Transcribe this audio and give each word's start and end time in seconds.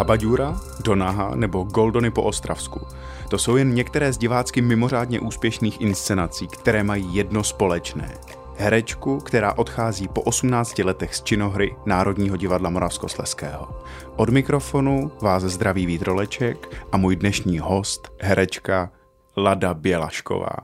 Habadura, 0.00 0.60
Donaha 0.84 1.34
nebo 1.34 1.62
Goldony 1.62 2.10
po 2.10 2.22
Ostravsku. 2.22 2.80
To 3.28 3.38
jsou 3.38 3.56
jen 3.56 3.74
některé 3.74 4.12
z 4.12 4.18
divácky 4.18 4.62
mimořádně 4.62 5.20
úspěšných 5.20 5.80
inscenací, 5.80 6.46
které 6.46 6.82
mají 6.84 7.14
jedno 7.14 7.44
společné. 7.44 8.14
Herečku, 8.56 9.18
která 9.18 9.58
odchází 9.58 10.08
po 10.08 10.22
18 10.22 10.78
letech 10.78 11.14
z 11.14 11.22
činohry 11.22 11.76
Národního 11.86 12.36
divadla 12.36 12.70
Moravskosleského. 12.70 13.82
Od 14.16 14.28
mikrofonu 14.28 15.12
vás 15.22 15.42
zdraví 15.42 15.86
Vítroleček 15.86 16.76
a 16.92 16.96
můj 16.96 17.16
dnešní 17.16 17.58
host, 17.58 18.12
herečka 18.20 18.90
Lada 19.36 19.74
Bělašková. 19.74 20.56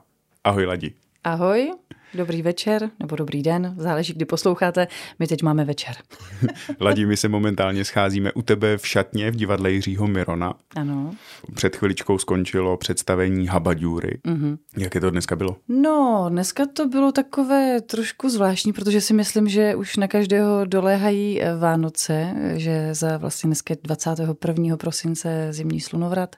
Ahoj 0.44 0.66
Ladi. 0.66 0.94
Ahoj. 1.24 1.72
Dobrý 2.16 2.42
večer 2.42 2.90
nebo 3.00 3.16
dobrý 3.16 3.42
den, 3.42 3.74
záleží, 3.78 4.12
kdy 4.12 4.24
posloucháte. 4.24 4.88
My 5.18 5.26
teď 5.26 5.42
máme 5.42 5.64
večer. 5.64 5.94
Ladí, 6.80 7.06
my 7.06 7.16
se 7.16 7.28
momentálně 7.28 7.84
scházíme 7.84 8.32
u 8.32 8.42
tebe 8.42 8.78
v 8.78 8.86
šatně 8.86 9.30
v 9.30 9.36
divadle 9.36 9.70
Jiřího 9.70 10.06
Mirona. 10.06 10.54
Ano. 10.76 11.14
Před 11.54 11.76
chviličkou 11.76 12.18
skončilo 12.18 12.76
představení 12.76 13.46
Habaďůry. 13.46 14.18
Mm-hmm. 14.24 14.58
Jaké 14.76 15.00
to 15.00 15.10
dneska 15.10 15.36
bylo? 15.36 15.56
No, 15.68 16.26
dneska 16.28 16.66
to 16.66 16.88
bylo 16.88 17.12
takové 17.12 17.80
trošku 17.80 18.28
zvláštní, 18.28 18.72
protože 18.72 19.00
si 19.00 19.14
myslím, 19.14 19.48
že 19.48 19.74
už 19.74 19.96
na 19.96 20.08
každého 20.08 20.64
doléhají 20.64 21.42
eh, 21.42 21.56
Vánoce, 21.56 22.34
že 22.54 22.94
za 22.94 23.16
vlastně 23.16 23.48
dneska 23.48 23.74
21. 23.82 24.76
prosince 24.76 25.48
zimní 25.50 25.80
slunovrat. 25.80 26.36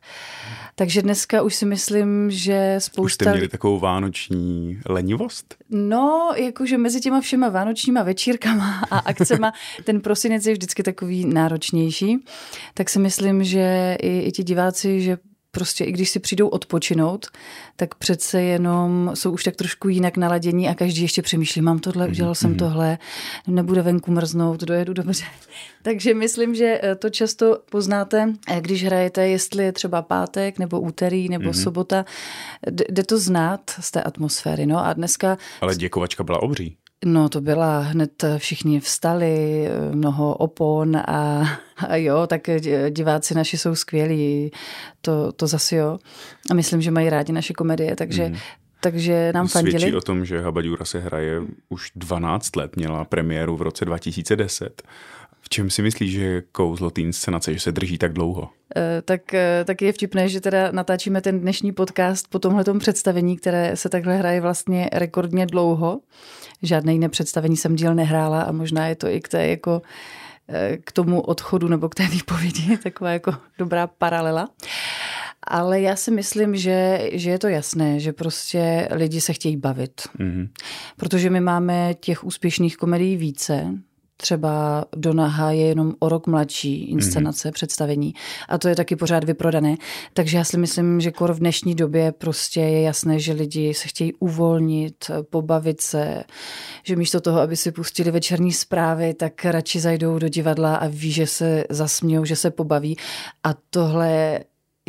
Takže 0.75 1.03
dneska 1.03 1.43
už 1.43 1.55
si 1.55 1.67
myslím, 1.67 2.31
že 2.31 2.75
spousta... 2.79 3.03
Už 3.03 3.15
jste 3.15 3.31
měli 3.31 3.49
takovou 3.49 3.79
vánoční 3.79 4.81
lenivost? 4.89 5.55
No, 5.71 6.33
jakože 6.37 6.79
mezi 6.79 7.01
těma 7.01 7.21
všema 7.21 7.49
vánočníma 7.49 8.03
večírkama 8.03 8.83
a 8.91 8.99
akcema 9.05 9.53
ten 9.85 10.01
prosinec 10.01 10.47
je 10.47 10.53
vždycky 10.53 10.83
takový 10.83 11.25
náročnější, 11.25 12.25
tak 12.75 12.89
si 12.89 12.99
myslím, 12.99 13.45
že 13.45 13.97
i, 14.03 14.21
i 14.21 14.33
ti 14.33 14.43
diváci, 14.43 15.01
že 15.01 15.19
prostě 15.51 15.85
i 15.85 15.93
když 15.93 16.11
si 16.11 16.21
přijdou 16.21 16.49
odpočinout, 16.49 17.27
tak 17.77 17.95
přece 17.95 18.43
jenom 18.43 19.11
jsou 19.15 19.33
už 19.33 19.45
tak 19.45 19.57
trošku 19.57 19.89
jinak 19.89 20.17
naladění 20.17 20.69
a 20.69 20.75
každý 20.75 21.03
ještě 21.03 21.23
přemýšlí, 21.23 21.63
mám 21.63 21.79
tohle, 21.79 22.05
mhm, 22.05 22.13
udělal 22.13 22.35
jsem 22.35 22.51
mhm. 22.51 22.59
tohle, 22.59 22.99
nebude 23.47 23.83
venku 23.83 24.11
mrznout, 24.11 24.61
dojedu 24.61 24.93
dobře. 24.93 25.25
Takže 25.83 26.15
myslím, 26.15 26.55
že 26.55 26.81
eh, 26.83 26.95
to 26.95 27.11
často 27.11 27.59
poznáte, 27.71 28.33
eh, 28.49 28.61
když 28.61 28.85
hrajete, 28.85 29.29
jestli 29.29 29.65
je 29.65 29.73
třeba 29.73 30.03
pátek 30.03 30.59
nebo 30.59 30.81
úterý 30.81 31.29
nebo 31.29 31.51
mm-hmm. 31.51 31.63
sobota, 31.63 32.05
jde 32.71 33.03
to 33.03 33.19
znát 33.19 33.61
z 33.81 33.91
té 33.91 34.03
atmosféry. 34.03 34.67
No 34.67 34.87
a 34.87 34.93
dneska... 34.93 35.39
Ale 35.61 35.77
děkovačka 35.77 36.25
byla 36.25 36.43
obří. 36.43 36.77
No 37.05 37.29
to 37.29 37.41
byla, 37.41 37.81
hned 37.81 38.25
všichni 38.39 38.81
vstali, 38.81 39.67
mnoho 39.93 40.35
opon 40.35 40.97
a, 40.97 41.47
a 41.89 41.97
jo, 41.97 42.27
tak 42.27 42.51
diváci 42.91 43.35
naši 43.35 43.59
jsou 43.59 43.75
skvělí, 43.75 44.51
to, 45.01 45.33
to 45.33 45.47
zase 45.47 45.77
jo. 45.77 45.99
A 46.51 46.55
myslím, 46.55 46.83
že 46.83 46.91
mají 46.91 47.11
rádi 47.11 47.33
naše 47.33 47.53
komedie, 47.53 47.97
takže, 47.97 48.29
mm. 48.29 48.37
takže 48.81 49.33
nám 49.35 49.49
Svědčí 49.49 49.71
fandili. 49.73 49.97
o 49.97 50.01
tom, 50.01 50.25
že 50.25 50.41
Habadura 50.41 50.85
se 50.85 51.01
hraje 51.01 51.43
už 51.69 51.93
12 51.97 52.57
let, 52.57 52.77
měla 52.77 53.05
premiéru 53.05 53.57
v 53.57 53.63
roce 53.63 53.85
2010. 53.85 54.83
V 55.41 55.49
čem 55.49 55.71
si 55.71 55.83
myslíš, 55.83 56.13
že 56.13 56.25
je 56.25 56.43
kouzlo 56.53 56.91
té 56.91 57.01
inscenace, 57.01 57.55
že 57.55 57.61
se 57.61 57.73
drží 57.73 57.99
tak 57.99 58.13
dlouho? 58.13 58.49
Eh, 58.77 59.03
tak, 59.03 59.35
eh, 59.35 59.65
tak 59.65 59.83
je 59.83 59.93
vtipné, 59.93 60.29
že 60.29 60.41
teda 60.41 60.73
natáčíme 60.73 61.21
ten 61.21 61.41
dnešní 61.41 61.73
podcast 61.73 62.29
po 62.29 62.39
tomhle 62.39 62.65
představení, 62.79 63.37
které 63.37 63.77
se 63.77 63.89
takhle 63.89 64.17
hraje 64.17 64.41
vlastně 64.41 64.91
rekordně 64.93 65.47
dlouho 65.47 66.01
žádné 66.63 66.93
jiné 66.93 67.09
představení 67.09 67.57
jsem 67.57 67.77
díl 67.77 67.95
nehrála 67.95 68.43
a 68.43 68.53
možná 68.53 68.87
je 68.87 68.97
to 68.97 69.09
i 69.09 69.21
k 69.21 69.29
té 69.29 69.47
jako 69.47 69.83
eh, 70.49 70.77
k 70.77 70.93
tomu 70.93 71.21
odchodu 71.21 71.69
nebo 71.69 71.89
k 71.89 71.95
té 71.95 72.07
výpovědi 72.07 72.77
taková 72.83 73.11
jako 73.11 73.35
dobrá 73.59 73.87
paralela. 73.87 74.49
Ale 75.43 75.81
já 75.81 75.97
si 75.97 76.11
myslím, 76.11 76.57
že, 76.57 77.09
že 77.13 77.31
je 77.31 77.39
to 77.39 77.49
jasné, 77.49 78.01
že 78.01 78.13
prostě 78.13 78.89
lidi 78.91 79.21
se 79.21 79.33
chtějí 79.33 79.57
bavit. 79.57 80.01
Mm-hmm. 80.19 80.49
Protože 80.97 81.31
my 81.31 81.41
máme 81.41 81.95
těch 81.95 82.25
úspěšných 82.25 82.77
komedií 82.77 83.17
více, 83.17 83.75
třeba 84.21 84.85
Donaha 84.97 85.51
je 85.51 85.67
jenom 85.67 85.95
o 85.99 86.09
rok 86.09 86.27
mladší 86.27 86.91
inscenace, 86.91 87.49
mm-hmm. 87.49 87.53
představení 87.53 88.15
a 88.49 88.59
to 88.59 88.69
je 88.69 88.77
taky 88.77 88.97
pořád 88.97 89.25
vyprodané. 89.25 89.77
Takže 90.13 90.37
já 90.37 90.45
si 90.45 90.59
myslím, 90.59 91.01
že 91.01 91.11
kor 91.11 91.33
v 91.33 91.39
dnešní 91.39 91.75
době 91.75 92.13
prostě 92.13 92.61
je 92.61 92.83
jasné, 92.83 93.19
že 93.19 93.33
lidi 93.33 93.75
se 93.75 93.89
chtějí 93.89 94.13
uvolnit, 94.15 95.11
pobavit 95.31 95.81
se, 95.81 96.25
že 96.83 96.97
místo 96.97 97.21
toho, 97.21 97.41
aby 97.41 97.57
si 97.57 97.73
pustili 97.73 98.11
večerní 98.11 98.53
zprávy, 98.53 99.15
tak 99.15 99.45
radši 99.45 99.81
zajdou 99.81 100.19
do 100.19 100.29
divadla 100.29 100.77
a 100.77 100.87
ví, 100.87 101.13
že 101.13 101.27
se 101.27 101.65
zasmějou, 101.71 102.25
že 102.25 102.37
se 102.37 102.51
pobaví 102.51 102.97
a 103.45 103.55
tohle 103.71 104.41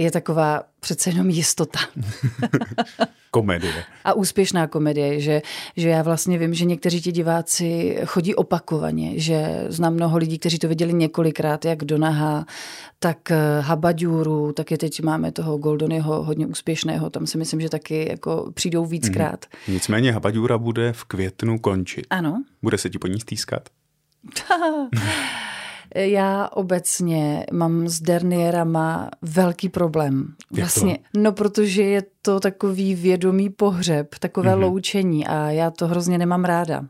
je 0.04 0.12
taková 0.12 0.64
přece 0.80 1.10
jenom 1.10 1.30
jistota. 1.30 1.80
komedie. 3.32 3.84
A 4.04 4.14
úspěšná 4.14 4.68
komedie, 4.68 5.20
že, 5.20 5.42
že 5.78 5.90
já 5.90 6.02
vlastně 6.02 6.38
vím, 6.38 6.54
že 6.54 6.66
někteří 6.66 7.02
ti 7.02 7.12
diváci 7.12 7.98
chodí 8.06 8.36
opakovaně, 8.36 9.20
že 9.20 9.66
znám 9.68 9.94
mnoho 9.94 10.18
lidí, 10.18 10.40
kteří 10.40 10.60
to 10.60 10.68
viděli 10.68 10.94
několikrát, 10.94 11.66
jak 11.66 11.84
Donaha, 11.84 12.46
tak 13.00 13.32
eh, 13.32 13.62
Habadjuru, 13.62 14.54
je 14.72 14.78
teď 14.78 15.02
máme 15.02 15.32
toho 15.32 15.58
Goldonyho 15.58 16.24
hodně 16.24 16.48
úspěšného, 16.48 17.10
tam 17.10 17.28
si 17.28 17.38
myslím, 17.38 17.62
že 17.62 17.70
taky 17.70 18.08
jako 18.10 18.52
přijdou 18.54 18.86
víckrát. 18.86 19.46
Mm. 19.68 19.74
Nicméně 19.74 20.12
Habadjura 20.12 20.58
bude 20.58 20.94
v 20.94 21.04
květnu 21.04 21.60
končit. 21.60 22.08
Ano. 22.10 22.44
Bude 22.62 22.78
se 22.78 22.90
ti 22.90 23.00
po 23.00 23.08
ní 23.08 23.20
stýskat? 23.20 23.70
Já 25.96 26.48
obecně 26.48 27.46
mám 27.52 27.88
s 27.88 28.02
derniérama 28.02 29.10
velký 29.22 29.70
problém. 29.70 30.34
Vlastně, 30.52 31.00
no 31.14 31.32
protože 31.32 31.84
je 31.84 32.04
to 32.22 32.40
takový 32.40 32.96
vědomý 32.96 33.50
pohřeb, 33.50 34.16
takové 34.20 34.52
mm-hmm. 34.52 34.60
loučení 34.62 35.28
a 35.28 35.50
já 35.50 35.72
to 35.72 35.88
hrozně 35.88 36.18
nemám 36.18 36.46
ráda. 36.46 36.86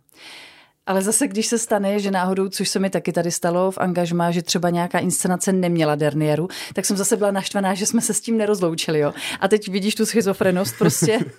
Ale 0.89 1.01
zase, 1.01 1.27
když 1.27 1.47
se 1.47 1.57
stane, 1.57 1.99
že 1.99 2.11
náhodou, 2.11 2.49
což 2.49 2.69
se 2.69 2.79
mi 2.79 2.89
taky 2.89 3.11
tady 3.11 3.31
stalo 3.31 3.71
v 3.71 3.77
angažmá, 3.77 4.31
že 4.31 4.41
třeba 4.41 4.69
nějaká 4.69 4.99
inscenace 4.99 5.53
neměla 5.53 5.95
dernieru, 5.95 6.47
tak 6.73 6.85
jsem 6.85 6.97
zase 6.97 7.17
byla 7.17 7.31
naštvaná, 7.31 7.73
že 7.73 7.85
jsme 7.85 8.01
se 8.01 8.13
s 8.13 8.21
tím 8.21 8.37
nerozloučili. 8.37 8.99
Jo. 8.99 9.13
A 9.39 9.47
teď 9.47 9.67
vidíš 9.67 9.95
tu 9.95 10.05
schizofrenost 10.05 10.75
prostě. 10.77 11.19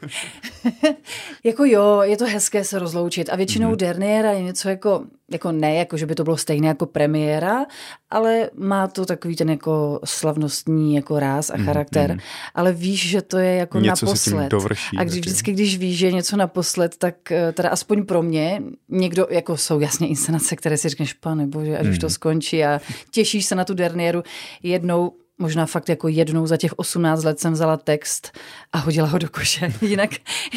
jako 1.44 1.65
jo, 1.65 2.00
je 2.03 2.16
to 2.16 2.25
hezké 2.27 2.65
se 2.65 2.78
rozloučit. 2.78 3.28
A 3.28 3.37
většinou 3.37 3.72
mm-hmm. 3.72 3.77
derniéra 3.77 4.32
je 4.32 4.42
něco 4.42 4.69
jako, 4.69 5.04
jako 5.30 5.52
ne, 5.52 5.74
jako 5.74 5.96
že 5.96 6.06
by 6.06 6.14
to 6.14 6.24
bylo 6.24 6.36
stejné 6.36 6.68
jako 6.68 6.86
premiéra, 6.86 7.66
ale 8.10 8.50
má 8.54 8.88
to 8.88 9.06
takový 9.06 9.36
ten 9.36 9.50
jako 9.50 10.00
slavnostní 10.04 10.94
jako 10.94 11.18
ráz 11.18 11.50
a 11.50 11.56
mhm, 11.56 11.66
charakter. 11.66 12.10
Mm-hmm. 12.10 12.20
Ale 12.54 12.72
víš, 12.72 13.08
že 13.08 13.22
to 13.22 13.38
je 13.38 13.54
jako 13.54 13.80
něco 13.80 14.06
naposled. 14.06 14.48
Dovrší, 14.48 14.96
a 14.96 15.04
když 15.04 15.20
vždycky, 15.20 15.52
když 15.52 15.78
víš, 15.78 15.98
že 15.98 16.06
je 16.06 16.12
něco 16.12 16.36
naposled, 16.36 16.96
tak 16.96 17.32
eh, 17.32 17.52
teda 17.52 17.68
aspoň 17.68 18.04
pro 18.04 18.22
mě 18.22 18.62
někdo 18.88 19.26
jako 19.30 19.56
jsou 19.56 19.80
jasně 19.80 20.08
inscenace, 20.08 20.56
které 20.56 20.76
si 20.76 20.88
řekneš, 20.88 21.12
pane 21.12 21.47
bože, 21.47 21.78
až 21.78 21.86
mm. 21.86 21.92
už 21.92 21.98
to 21.98 22.06
hmm. 22.06 22.14
skončí 22.14 22.64
a 22.64 22.80
těšíš 23.10 23.47
se 23.47 23.54
na 23.54 23.64
tu 23.64 23.74
derniéru. 23.74 24.22
Jednou 24.62 25.12
možná 25.40 25.66
fakt 25.66 25.88
jako 25.88 26.08
jednou 26.08 26.46
za 26.46 26.56
těch 26.56 26.78
18 26.78 27.24
let 27.24 27.40
jsem 27.40 27.52
vzala 27.52 27.76
text 27.76 28.38
a 28.72 28.78
hodila 28.78 29.08
ho 29.08 29.18
do 29.18 29.28
koše. 29.28 29.72
Jinak, 29.82 30.10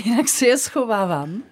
jinak 0.05 0.29
si 0.29 0.45
je 0.45 0.57
schovávám. 0.57 1.44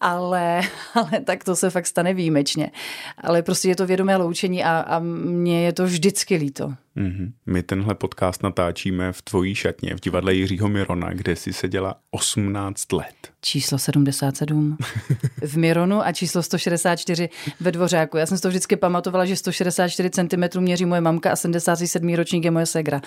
Ale, 0.00 0.60
ale 0.94 1.20
tak 1.24 1.44
to 1.44 1.56
se 1.56 1.70
fakt 1.70 1.86
stane 1.86 2.14
výjimečně. 2.14 2.70
Ale 3.18 3.42
prostě 3.42 3.68
je 3.68 3.76
to 3.76 3.86
vědomé 3.86 4.16
loučení 4.16 4.64
a, 4.64 4.78
a 4.78 4.98
mně 4.98 5.64
je 5.64 5.72
to 5.72 5.84
vždycky 5.84 6.36
líto. 6.36 6.72
Mm-hmm. 6.96 7.32
My 7.46 7.62
tenhle 7.62 7.94
podcast 7.94 8.42
natáčíme 8.42 9.12
v 9.12 9.22
tvojí 9.22 9.54
šatně 9.54 9.96
v 9.96 10.00
divadle 10.00 10.34
Jiřího 10.34 10.68
Mirona, 10.68 11.12
kde 11.12 11.36
jsi 11.36 11.52
seděla 11.52 11.94
18 12.10 12.92
let. 12.92 13.33
Číslo 13.44 13.78
77 13.78 14.76
v 15.42 15.56
Mironu 15.56 16.06
a 16.06 16.12
číslo 16.12 16.42
164 16.42 17.28
ve 17.60 17.72
Dvořáku. 17.72 18.16
Já 18.16 18.26
jsem 18.26 18.36
si 18.36 18.42
to 18.42 18.48
vždycky 18.48 18.76
pamatovala, 18.76 19.24
že 19.24 19.36
164 19.36 20.10
cm 20.10 20.60
měří 20.60 20.84
moje 20.84 21.00
mamka 21.00 21.32
a 21.32 21.36
77 21.36 22.14
ročník 22.14 22.44
je 22.44 22.50
moje 22.50 22.66
ségra. 22.66 23.00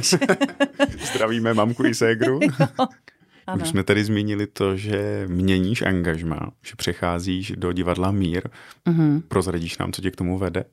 Zdravíme 1.12 1.54
mamku 1.54 1.84
i 1.84 1.94
ségru. 1.94 2.40
Ano. 3.46 3.62
Už 3.62 3.68
jsme 3.68 3.84
tady 3.84 4.04
zmínili 4.04 4.46
to, 4.46 4.76
že 4.76 5.24
měníš 5.28 5.82
angažma, 5.82 6.50
že 6.62 6.72
přecházíš 6.76 7.52
do 7.56 7.72
divadla 7.72 8.10
Mír. 8.10 8.48
Mm-hmm. 8.86 9.22
Prozradíš 9.28 9.78
nám, 9.78 9.92
co 9.92 10.02
tě 10.02 10.10
k 10.10 10.16
tomu 10.16 10.38
vede? 10.38 10.64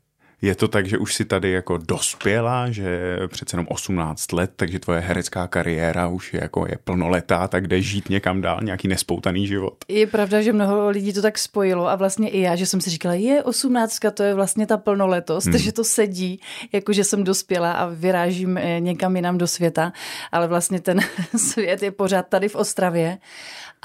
Je 0.46 0.56
to 0.56 0.68
tak, 0.68 0.86
že 0.86 0.98
už 0.98 1.16
si 1.16 1.26
tady 1.26 1.52
jako 1.52 1.78
dospěla, 1.78 2.72
že 2.72 3.20
přece 3.28 3.56
jenom 3.56 3.68
18 3.70 4.32
let, 4.32 4.52
takže 4.56 4.80
tvoje 4.80 5.00
herecká 5.00 5.48
kariéra 5.48 6.08
už 6.08 6.34
je 6.34 6.40
jako 6.42 6.66
je 6.70 6.78
plnoletá, 6.84 7.48
tak 7.48 7.68
jde 7.68 7.82
žít 7.82 8.10
někam 8.10 8.42
dál, 8.42 8.60
nějaký 8.64 8.88
nespoutaný 8.88 9.48
život. 9.48 9.74
Je 9.88 10.08
pravda, 10.08 10.42
že 10.42 10.54
mnoho 10.54 10.90
lidí 10.90 11.14
to 11.14 11.22
tak 11.22 11.38
spojilo 11.38 11.90
a 11.90 11.96
vlastně 11.96 12.30
i 12.30 12.42
já, 12.42 12.56
že 12.56 12.66
jsem 12.66 12.82
si 12.82 12.90
říkala, 12.90 13.14
je 13.14 13.44
18, 13.44 14.00
to 14.14 14.24
je 14.24 14.34
vlastně 14.34 14.68
ta 14.68 14.78
plnoletost, 14.78 15.48
hmm. 15.48 15.58
že 15.58 15.72
to 15.72 15.84
sedí, 15.84 16.40
jako 16.72 16.94
že 16.94 17.04
jsem 17.04 17.24
dospěla 17.24 17.72
a 17.72 17.86
vyrážím 17.86 18.58
eh, 18.58 18.80
někam 18.80 19.16
jinam 19.16 19.38
do 19.38 19.48
světa, 19.48 19.94
ale 20.32 20.48
vlastně 20.48 20.80
ten 20.80 21.00
svět 21.38 21.84
je 21.84 21.92
pořád 21.92 22.28
tady 22.28 22.50
v 22.50 22.56
Ostravě 22.56 23.18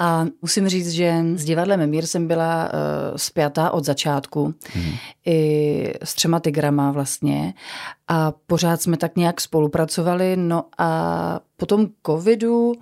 a 0.01 0.25
musím 0.41 0.69
říct, 0.69 0.91
že 0.91 1.23
s 1.35 1.45
divadlem 1.45 1.89
Mír 1.89 2.05
jsem 2.05 2.27
byla 2.27 2.63
uh, 2.63 3.17
spjatá 3.17 3.71
od 3.71 3.85
začátku. 3.85 4.53
Hmm. 4.73 4.93
I 5.25 5.93
s 6.03 6.13
třema 6.13 6.39
Instagrama 6.51 6.91
vlastně 6.91 7.53
a 8.07 8.31
pořád 8.31 8.81
jsme 8.81 8.97
tak 8.97 9.15
nějak 9.15 9.41
spolupracovali. 9.41 10.35
No 10.37 10.63
a 10.77 11.39
potom 11.57 11.87
covidu 12.05 12.73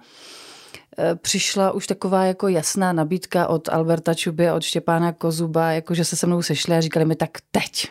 eh, 0.98 1.16
přišla 1.16 1.72
už 1.72 1.88
taková 1.88 2.26
jako 2.26 2.48
jasná 2.48 2.94
nabídka 2.94 3.48
od 3.48 3.70
Alberta 3.70 4.14
Čuby 4.14 4.52
od 4.52 4.64
Štěpána 4.64 5.12
Kozuba, 5.12 5.72
jako 5.72 5.94
že 5.94 6.06
se 6.06 6.16
se 6.16 6.28
mnou 6.28 6.42
sešli 6.42 6.76
a 6.76 6.82
říkali 6.82 7.06
mi 7.06 7.16
tak 7.16 7.30
teď, 7.52 7.88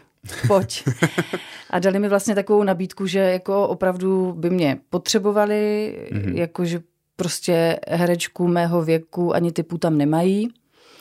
pojď. 0.47 0.85
A 1.71 1.79
dali 1.79 1.99
mi 1.99 2.09
vlastně 2.09 2.35
takovou 2.35 2.63
nabídku, 2.63 3.07
že 3.07 3.19
jako 3.19 3.69
opravdu 3.69 4.33
by 4.33 4.51
mě 4.51 4.79
potřebovali, 4.91 5.95
mm-hmm. 6.13 6.37
jako 6.37 6.65
že 6.65 6.81
prostě 7.17 7.81
herečku 7.89 8.49
mého 8.49 8.83
věku 8.83 9.35
ani 9.35 9.53
typu 9.53 9.79
tam 9.79 9.99
nemají. 9.99 10.49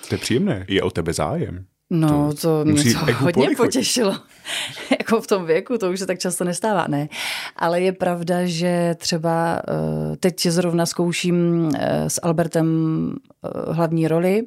To 0.09 0.15
je 0.15 0.19
příjemné, 0.19 0.65
je 0.67 0.83
o 0.83 0.89
tebe 0.89 1.13
zájem. 1.13 1.65
No, 1.89 2.33
to, 2.33 2.41
to 2.41 2.65
mě 2.65 2.93
to 2.93 3.13
hodně 3.13 3.49
potěšilo. 3.57 4.15
jako 4.99 5.21
v 5.21 5.27
tom 5.27 5.45
věku, 5.45 5.77
to 5.77 5.91
už 5.91 5.99
se 5.99 6.05
tak 6.05 6.19
často 6.19 6.43
nestává, 6.43 6.87
ne. 6.87 7.09
Ale 7.55 7.81
je 7.81 7.91
pravda, 7.91 8.35
že 8.45 8.95
třeba 8.97 9.61
uh, 9.69 10.15
teď 10.15 10.45
zrovna 10.45 10.85
zkouším 10.85 11.65
uh, 11.65 11.71
s 12.07 12.19
Albertem 12.23 12.67
uh, 13.07 13.75
hlavní 13.75 14.07
roli 14.07 14.43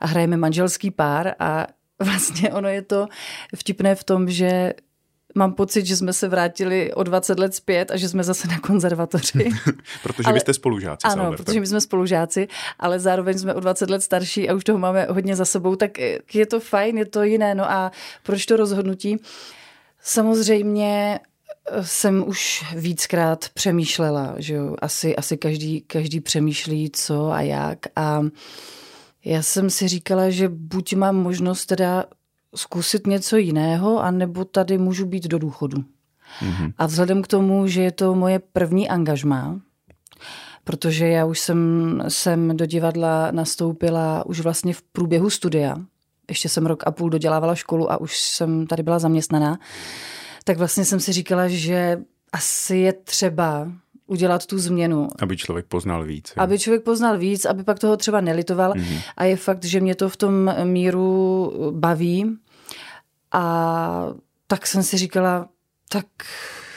a 0.00 0.06
hrajeme 0.06 0.36
manželský 0.36 0.90
pár 0.90 1.34
a 1.38 1.66
vlastně 2.04 2.52
ono 2.52 2.68
je 2.68 2.82
to 2.82 3.06
vtipné 3.56 3.94
v 3.94 4.04
tom, 4.04 4.30
že 4.30 4.72
mám 5.34 5.52
pocit, 5.52 5.86
že 5.86 5.96
jsme 5.96 6.12
se 6.12 6.28
vrátili 6.28 6.94
o 6.94 7.02
20 7.02 7.38
let 7.38 7.54
zpět 7.54 7.90
a 7.90 7.96
že 7.96 8.08
jsme 8.08 8.24
zase 8.24 8.48
na 8.48 8.58
konzervatoři. 8.60 9.50
protože 10.02 10.24
ale, 10.24 10.34
vy 10.34 10.40
jste 10.40 10.54
spolužáci. 10.54 11.06
Ano, 11.06 11.32
protože 11.32 11.60
my 11.60 11.66
jsme 11.66 11.80
spolužáci, 11.80 12.48
ale 12.78 13.00
zároveň 13.00 13.38
jsme 13.38 13.54
o 13.54 13.60
20 13.60 13.90
let 13.90 14.02
starší 14.02 14.48
a 14.48 14.54
už 14.54 14.64
toho 14.64 14.78
máme 14.78 15.06
hodně 15.10 15.36
za 15.36 15.44
sebou, 15.44 15.76
tak 15.76 15.98
je 16.34 16.46
to 16.46 16.60
fajn, 16.60 16.98
je 16.98 17.06
to 17.06 17.22
jiné. 17.22 17.54
No 17.54 17.70
a 17.70 17.92
proč 18.22 18.46
to 18.46 18.56
rozhodnutí? 18.56 19.16
Samozřejmě 20.02 21.20
eh, 21.70 21.84
jsem 21.84 22.28
už 22.28 22.64
víckrát 22.76 23.48
přemýšlela, 23.48 24.34
že 24.38 24.54
jo, 24.54 24.76
asi, 24.82 25.16
asi 25.16 25.36
každý, 25.36 25.80
každý 25.80 26.20
přemýšlí 26.20 26.90
co 26.90 27.30
a 27.30 27.40
jak 27.40 27.78
a 27.96 28.22
já 29.24 29.42
jsem 29.42 29.70
si 29.70 29.88
říkala, 29.88 30.30
že 30.30 30.48
buď 30.48 30.94
mám 30.94 31.16
možnost 31.16 31.66
teda 31.66 32.04
zkusit 32.54 33.06
něco 33.06 33.36
jiného, 33.36 34.02
anebo 34.02 34.44
tady 34.44 34.78
můžu 34.78 35.06
být 35.06 35.24
do 35.24 35.38
důchodu. 35.38 35.76
Mm-hmm. 36.40 36.72
A 36.78 36.86
vzhledem 36.86 37.22
k 37.22 37.26
tomu, 37.26 37.66
že 37.66 37.82
je 37.82 37.92
to 37.92 38.14
moje 38.14 38.38
první 38.38 38.88
angažmá, 38.88 39.60
protože 40.64 41.08
já 41.08 41.24
už 41.24 41.38
jsem, 41.40 42.02
jsem 42.08 42.56
do 42.56 42.66
divadla 42.66 43.30
nastoupila 43.30 44.26
už 44.26 44.40
vlastně 44.40 44.74
v 44.74 44.82
průběhu 44.82 45.30
studia, 45.30 45.76
ještě 46.28 46.48
jsem 46.48 46.66
rok 46.66 46.82
a 46.86 46.90
půl 46.90 47.10
dodělávala 47.10 47.54
školu 47.54 47.92
a 47.92 48.00
už 48.00 48.18
jsem 48.18 48.66
tady 48.66 48.82
byla 48.82 48.98
zaměstnaná, 48.98 49.58
tak 50.44 50.58
vlastně 50.58 50.84
jsem 50.84 51.00
si 51.00 51.12
říkala, 51.12 51.48
že 51.48 52.00
asi 52.32 52.76
je 52.76 52.92
třeba 52.92 53.72
udělat 54.06 54.46
tu 54.46 54.58
změnu. 54.58 55.08
Aby 55.18 55.36
člověk 55.36 55.66
poznal 55.66 56.04
víc. 56.04 56.32
Jo. 56.36 56.42
Aby 56.42 56.58
člověk 56.58 56.82
poznal 56.82 57.18
víc, 57.18 57.44
aby 57.44 57.64
pak 57.64 57.78
toho 57.78 57.96
třeba 57.96 58.20
nelitoval. 58.20 58.72
Mm-hmm. 58.72 59.00
A 59.16 59.24
je 59.24 59.36
fakt, 59.36 59.64
že 59.64 59.80
mě 59.80 59.94
to 59.94 60.08
v 60.08 60.16
tom 60.16 60.54
míru 60.64 61.52
baví. 61.70 62.36
A 63.32 64.06
tak 64.46 64.66
jsem 64.66 64.82
si 64.82 64.98
říkala, 64.98 65.48
tak 65.88 66.06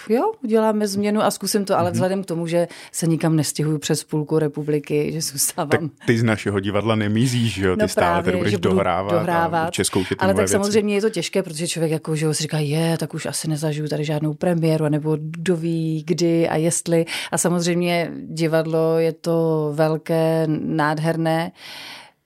jo, 0.09 0.31
uděláme 0.43 0.87
změnu 0.87 1.21
a 1.21 1.31
zkusím 1.31 1.65
to, 1.65 1.77
ale 1.77 1.89
mm-hmm. 1.89 1.93
vzhledem 1.93 2.23
k 2.23 2.25
tomu, 2.25 2.47
že 2.47 2.67
se 2.91 3.07
nikam 3.07 3.35
nestěhuju 3.35 3.77
přes 3.77 4.03
půlku 4.03 4.39
republiky, 4.39 5.11
že 5.11 5.21
zůstávám. 5.21 5.69
Tak 5.69 5.81
ty 6.05 6.17
z 6.17 6.23
našeho 6.23 6.59
divadla 6.59 6.95
nemizíš, 6.95 7.53
že 7.53 7.67
jo? 7.67 7.75
Ty 7.75 7.81
no 7.81 7.87
stále 7.87 8.23
tady 8.23 8.37
budeš 8.37 8.57
dohrávat, 8.57 9.13
dohrávat. 9.13 9.73
českou 9.73 10.03
Ale 10.19 10.33
tak 10.33 10.37
věci. 10.37 10.51
samozřejmě 10.51 10.95
je 10.95 11.01
to 11.01 11.09
těžké, 11.09 11.43
protože 11.43 11.67
člověk 11.67 11.91
jako, 11.91 12.15
že 12.15 12.33
si 12.33 12.43
říká, 12.43 12.59
je, 12.59 12.97
tak 12.97 13.13
už 13.13 13.25
asi 13.25 13.47
nezažiju 13.47 13.87
tady 13.87 14.05
žádnou 14.05 14.33
premiéru, 14.33 14.89
nebo 14.89 15.17
kdo 15.19 15.55
ví, 15.55 16.03
kdy 16.07 16.49
a 16.49 16.55
jestli. 16.55 17.05
A 17.31 17.37
samozřejmě 17.37 18.11
divadlo 18.27 18.99
je 18.99 19.13
to 19.13 19.71
velké, 19.75 20.47
nádherné. 20.47 21.51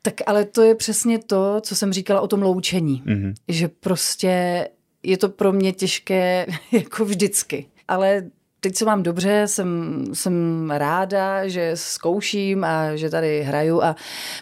Tak 0.01 0.13
ale 0.25 0.45
to 0.45 0.61
je 0.61 0.75
přesně 0.75 1.19
to, 1.19 1.61
co 1.61 1.75
jsem 1.75 1.93
říkala 1.93 2.21
o 2.21 2.27
tom 2.27 2.41
loučení. 2.41 3.03
Mm-hmm. 3.05 3.33
Že 3.47 3.67
prostě 3.67 4.67
je 5.03 5.17
to 5.17 5.29
pro 5.29 5.51
mě 5.51 5.73
těžké 5.73 6.45
jako 6.71 7.05
vždycky. 7.05 7.65
Ale 7.87 8.23
teď 8.59 8.75
se 8.75 8.85
mám 8.85 9.03
dobře, 9.03 9.43
jsem, 9.45 10.03
jsem 10.13 10.71
ráda, 10.71 11.47
že 11.47 11.71
zkouším 11.75 12.63
a 12.63 12.95
že 12.95 13.09
tady 13.09 13.41
hraju 13.41 13.81
a 13.81 13.95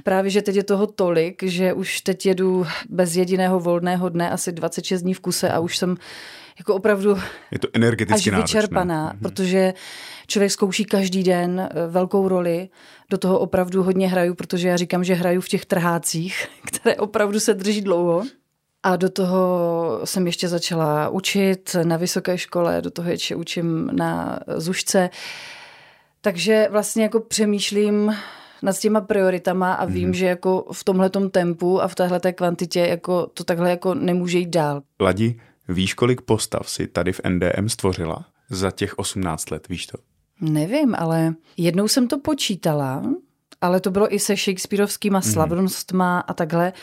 právě, 0.04 0.32
že 0.32 0.42
teď 0.42 0.56
je 0.56 0.64
toho 0.64 0.88
tolik, 0.88 1.44
že 1.44 1.74
už 1.74 2.02
teď 2.02 2.26
jedu 2.26 2.66
bez 2.90 3.16
jediného 3.16 3.60
volného 3.60 4.10
dne 4.10 4.30
asi 4.30 4.52
26 4.52 5.02
dní 5.02 5.14
v 5.14 5.20
kuse 5.20 5.50
a 5.50 5.60
už 5.60 5.78
jsem 5.78 5.98
jako 6.60 6.76
opravdu 6.76 7.18
je 7.52 7.60
to 7.60 7.68
energeticky 7.74 8.32
až 8.32 8.38
vyčerpaná, 8.38 8.96
náročné. 8.96 9.20
Mhm. 9.20 9.20
protože 9.20 9.74
člověk 10.28 10.52
zkouší 10.52 10.86
každý 10.86 11.24
den 11.24 11.60
eh, 11.60 11.88
velkou 11.88 12.28
roli. 12.28 12.70
Do 13.10 13.18
toho 13.18 13.40
opravdu 13.40 13.84
hodně 13.84 14.08
hraju, 14.08 14.36
protože 14.36 14.68
já 14.68 14.78
říkám, 14.78 15.04
že 15.04 15.14
hraju 15.14 15.42
v 15.42 15.48
těch 15.48 15.66
trhácích, 15.66 16.48
které 16.68 16.96
opravdu 16.96 17.40
se 17.40 17.54
drží 17.54 17.82
dlouho. 17.82 18.24
A 18.84 18.96
do 18.96 19.10
toho 19.10 20.02
jsem 20.04 20.26
ještě 20.26 20.48
začala 20.48 21.10
učit 21.10 21.76
na 21.84 21.98
vysoké 21.98 22.38
škole, 22.38 22.82
do 22.82 22.92
toho 22.92 23.10
ještě 23.10 23.36
učím 23.36 23.90
na 23.94 24.40
Zušce. 24.58 25.10
Takže 26.22 26.68
vlastně 26.72 27.04
jako 27.04 27.20
přemýšlím 27.20 28.16
nad 28.62 28.78
těma 28.78 29.02
prioritama 29.02 29.74
a 29.74 29.86
vím, 29.86 30.08
mm. 30.08 30.14
že 30.14 30.26
jako 30.26 30.66
v 30.72 30.84
tomhletom 30.84 31.30
tempu 31.30 31.82
a 31.82 31.88
v 31.88 31.96
téhle 31.96 32.20
kvantitě 32.20 32.80
jako 32.80 33.28
to 33.34 33.44
takhle 33.44 33.70
jako 33.70 33.94
nemůže 33.94 34.38
jít 34.38 34.50
dál. 34.50 34.82
Ladi, 35.00 35.40
víš, 35.68 35.94
kolik 35.94 36.22
postav 36.22 36.70
si 36.70 36.88
tady 36.88 37.14
v 37.14 37.22
NDM 37.30 37.70
stvořila 37.70 38.26
za 38.50 38.72
těch 38.72 39.00
18 39.00 39.52
let, 39.52 39.68
víš 39.68 39.88
to? 39.88 39.98
Nevím, 40.42 40.96
ale 40.98 41.34
jednou 41.58 41.88
jsem 41.88 42.08
to 42.08 42.20
počítala, 42.20 43.04
ale 43.62 43.80
to 43.80 43.92
bylo 43.92 44.14
i 44.14 44.20
se 44.20 44.36
Shakespeareovskýma 44.36 45.20
mm. 45.20 45.24
slavnostma 45.24 46.20
a 46.20 46.34
takhle. 46.34 46.74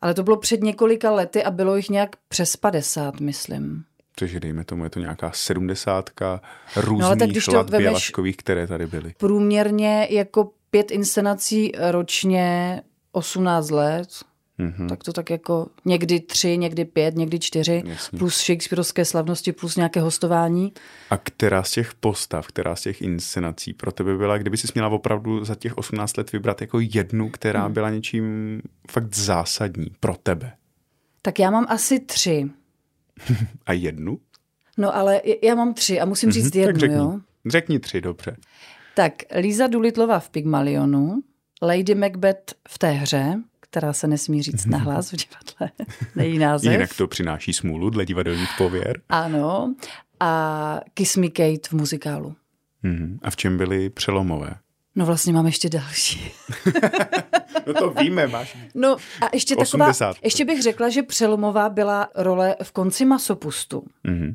Ale 0.00 0.14
to 0.14 0.22
bylo 0.22 0.36
před 0.36 0.62
několika 0.62 1.10
lety 1.10 1.44
a 1.44 1.50
bylo 1.50 1.76
jich 1.76 1.90
nějak 1.90 2.16
přes 2.28 2.56
50, 2.56 3.20
myslím. 3.20 3.84
Takže 4.18 4.40
dejme 4.40 4.64
tomu, 4.64 4.84
je 4.84 4.90
to 4.90 5.00
nějaká 5.00 5.30
sedmdesátka 5.34 6.40
různých 6.76 7.20
no, 7.20 7.26
když 7.26 7.46
lat 7.46 7.70
bělaškových, 7.70 8.36
které 8.36 8.66
tady 8.66 8.86
byly. 8.86 9.14
Průměrně 9.18 10.08
jako 10.10 10.50
pět 10.70 10.90
inscenací 10.90 11.72
ročně 11.90 12.80
18 13.12 13.70
let, 13.70 14.08
Mm-hmm. 14.58 14.88
Tak 14.88 15.04
to 15.04 15.12
tak 15.12 15.30
jako 15.30 15.66
někdy 15.84 16.20
tři, 16.20 16.58
někdy 16.58 16.84
pět, 16.84 17.16
někdy 17.16 17.38
čtyři, 17.38 17.82
Jasně. 17.86 18.18
plus 18.18 18.44
Shakespeareovské 18.44 19.04
slavnosti, 19.04 19.52
plus 19.52 19.76
nějaké 19.76 20.00
hostování. 20.00 20.72
A 21.10 21.16
která 21.16 21.62
z 21.62 21.70
těch 21.70 21.94
postav, 21.94 22.46
která 22.46 22.76
z 22.76 22.80
těch 22.82 23.02
inscenací 23.02 23.72
pro 23.72 23.92
tebe 23.92 24.16
byla, 24.16 24.38
kdyby 24.38 24.56
si 24.56 24.68
měla 24.74 24.88
opravdu 24.88 25.44
za 25.44 25.54
těch 25.54 25.78
18 25.78 26.16
let 26.16 26.32
vybrat 26.32 26.60
jako 26.60 26.78
jednu, 26.80 27.30
která 27.30 27.64
hmm. 27.64 27.72
byla 27.72 27.90
něčím 27.90 28.60
fakt 28.90 29.14
zásadní 29.14 29.86
pro 30.00 30.16
tebe? 30.22 30.52
Tak 31.22 31.38
já 31.38 31.50
mám 31.50 31.66
asi 31.68 32.00
tři. 32.00 32.50
a 33.66 33.72
jednu? 33.72 34.18
No 34.76 34.96
ale 34.96 35.20
já 35.42 35.54
mám 35.54 35.74
tři 35.74 36.00
a 36.00 36.04
musím 36.04 36.32
říct 36.32 36.46
mm-hmm, 36.46 36.58
jednu, 36.58 36.72
tak 36.72 36.80
řekni. 36.80 36.96
jo? 36.96 37.20
Řekni 37.46 37.78
tři, 37.78 38.00
dobře. 38.00 38.36
Tak 38.94 39.12
Líza 39.40 39.66
Dulitlová 39.66 40.18
v 40.18 40.30
Pygmalionu, 40.30 41.22
Lady 41.62 41.94
Macbeth 41.94 42.54
v 42.68 42.78
té 42.78 42.90
hře, 42.90 43.38
která 43.70 43.92
se 43.92 44.06
nesmí 44.06 44.42
říct 44.42 44.66
na 44.66 44.78
hlas 44.78 45.12
v 45.12 45.16
divadle. 45.16 45.86
Nejí 46.16 46.38
název. 46.38 46.72
Jinak 46.72 46.96
to 46.96 47.06
přináší 47.06 47.52
smůlu 47.52 47.90
dle 47.90 48.06
divadelních 48.06 48.50
pověr. 48.58 49.00
Ano. 49.08 49.74
A 50.20 50.80
Kiss 50.94 51.16
Me 51.16 51.28
Kate 51.28 51.68
v 51.68 51.72
muzikálu. 51.72 52.34
Mm-hmm. 52.84 53.18
A 53.22 53.30
v 53.30 53.36
čem 53.36 53.56
byly 53.56 53.90
přelomové? 53.90 54.54
No 54.94 55.06
vlastně 55.06 55.32
mám 55.32 55.46
ještě 55.46 55.68
další. 55.68 56.30
no 57.66 57.74
to 57.74 57.90
víme, 57.90 58.26
máš. 58.26 58.56
No 58.74 58.96
a 59.20 59.28
ještě 59.32 59.56
80. 59.56 60.06
taková, 60.06 60.20
ještě 60.24 60.44
bych 60.44 60.62
řekla, 60.62 60.88
že 60.88 61.02
přelomová 61.02 61.68
byla 61.68 62.08
role 62.14 62.56
v 62.62 62.72
konci 62.72 63.04
masopustu. 63.04 63.84
Mm-hmm 64.04 64.34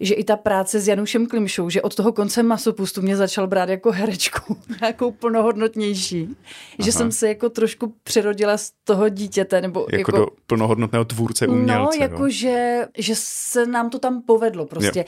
že 0.00 0.14
i 0.14 0.24
ta 0.24 0.36
práce 0.36 0.80
s 0.80 0.88
Janušem 0.88 1.26
Klimšou, 1.26 1.70
že 1.70 1.82
od 1.82 1.94
toho 1.94 2.12
konce 2.12 2.42
masopustu 2.42 3.02
mě 3.02 3.16
začal 3.16 3.46
brát 3.46 3.68
jako 3.68 3.92
herečku, 3.92 4.56
nějakou 4.80 5.10
plnohodnotnější. 5.10 6.24
Aha. 6.24 6.34
Že 6.78 6.92
jsem 6.92 7.12
se 7.12 7.28
jako 7.28 7.48
trošku 7.48 7.94
přerodila 8.02 8.58
z 8.58 8.72
toho 8.84 9.08
dítěte. 9.08 9.60
Nebo 9.60 9.80
jako, 9.80 9.96
jako 9.96 10.12
do 10.12 10.26
plnohodnotného 10.46 11.04
tvůrce 11.04 11.46
no, 11.46 11.52
umělce. 11.52 11.98
No, 11.98 12.04
jako 12.04 12.30
že, 12.30 12.86
že 12.98 13.14
se 13.16 13.66
nám 13.66 13.90
to 13.90 13.98
tam 13.98 14.22
povedlo 14.22 14.66
prostě. 14.66 14.98
Jo. 14.98 15.04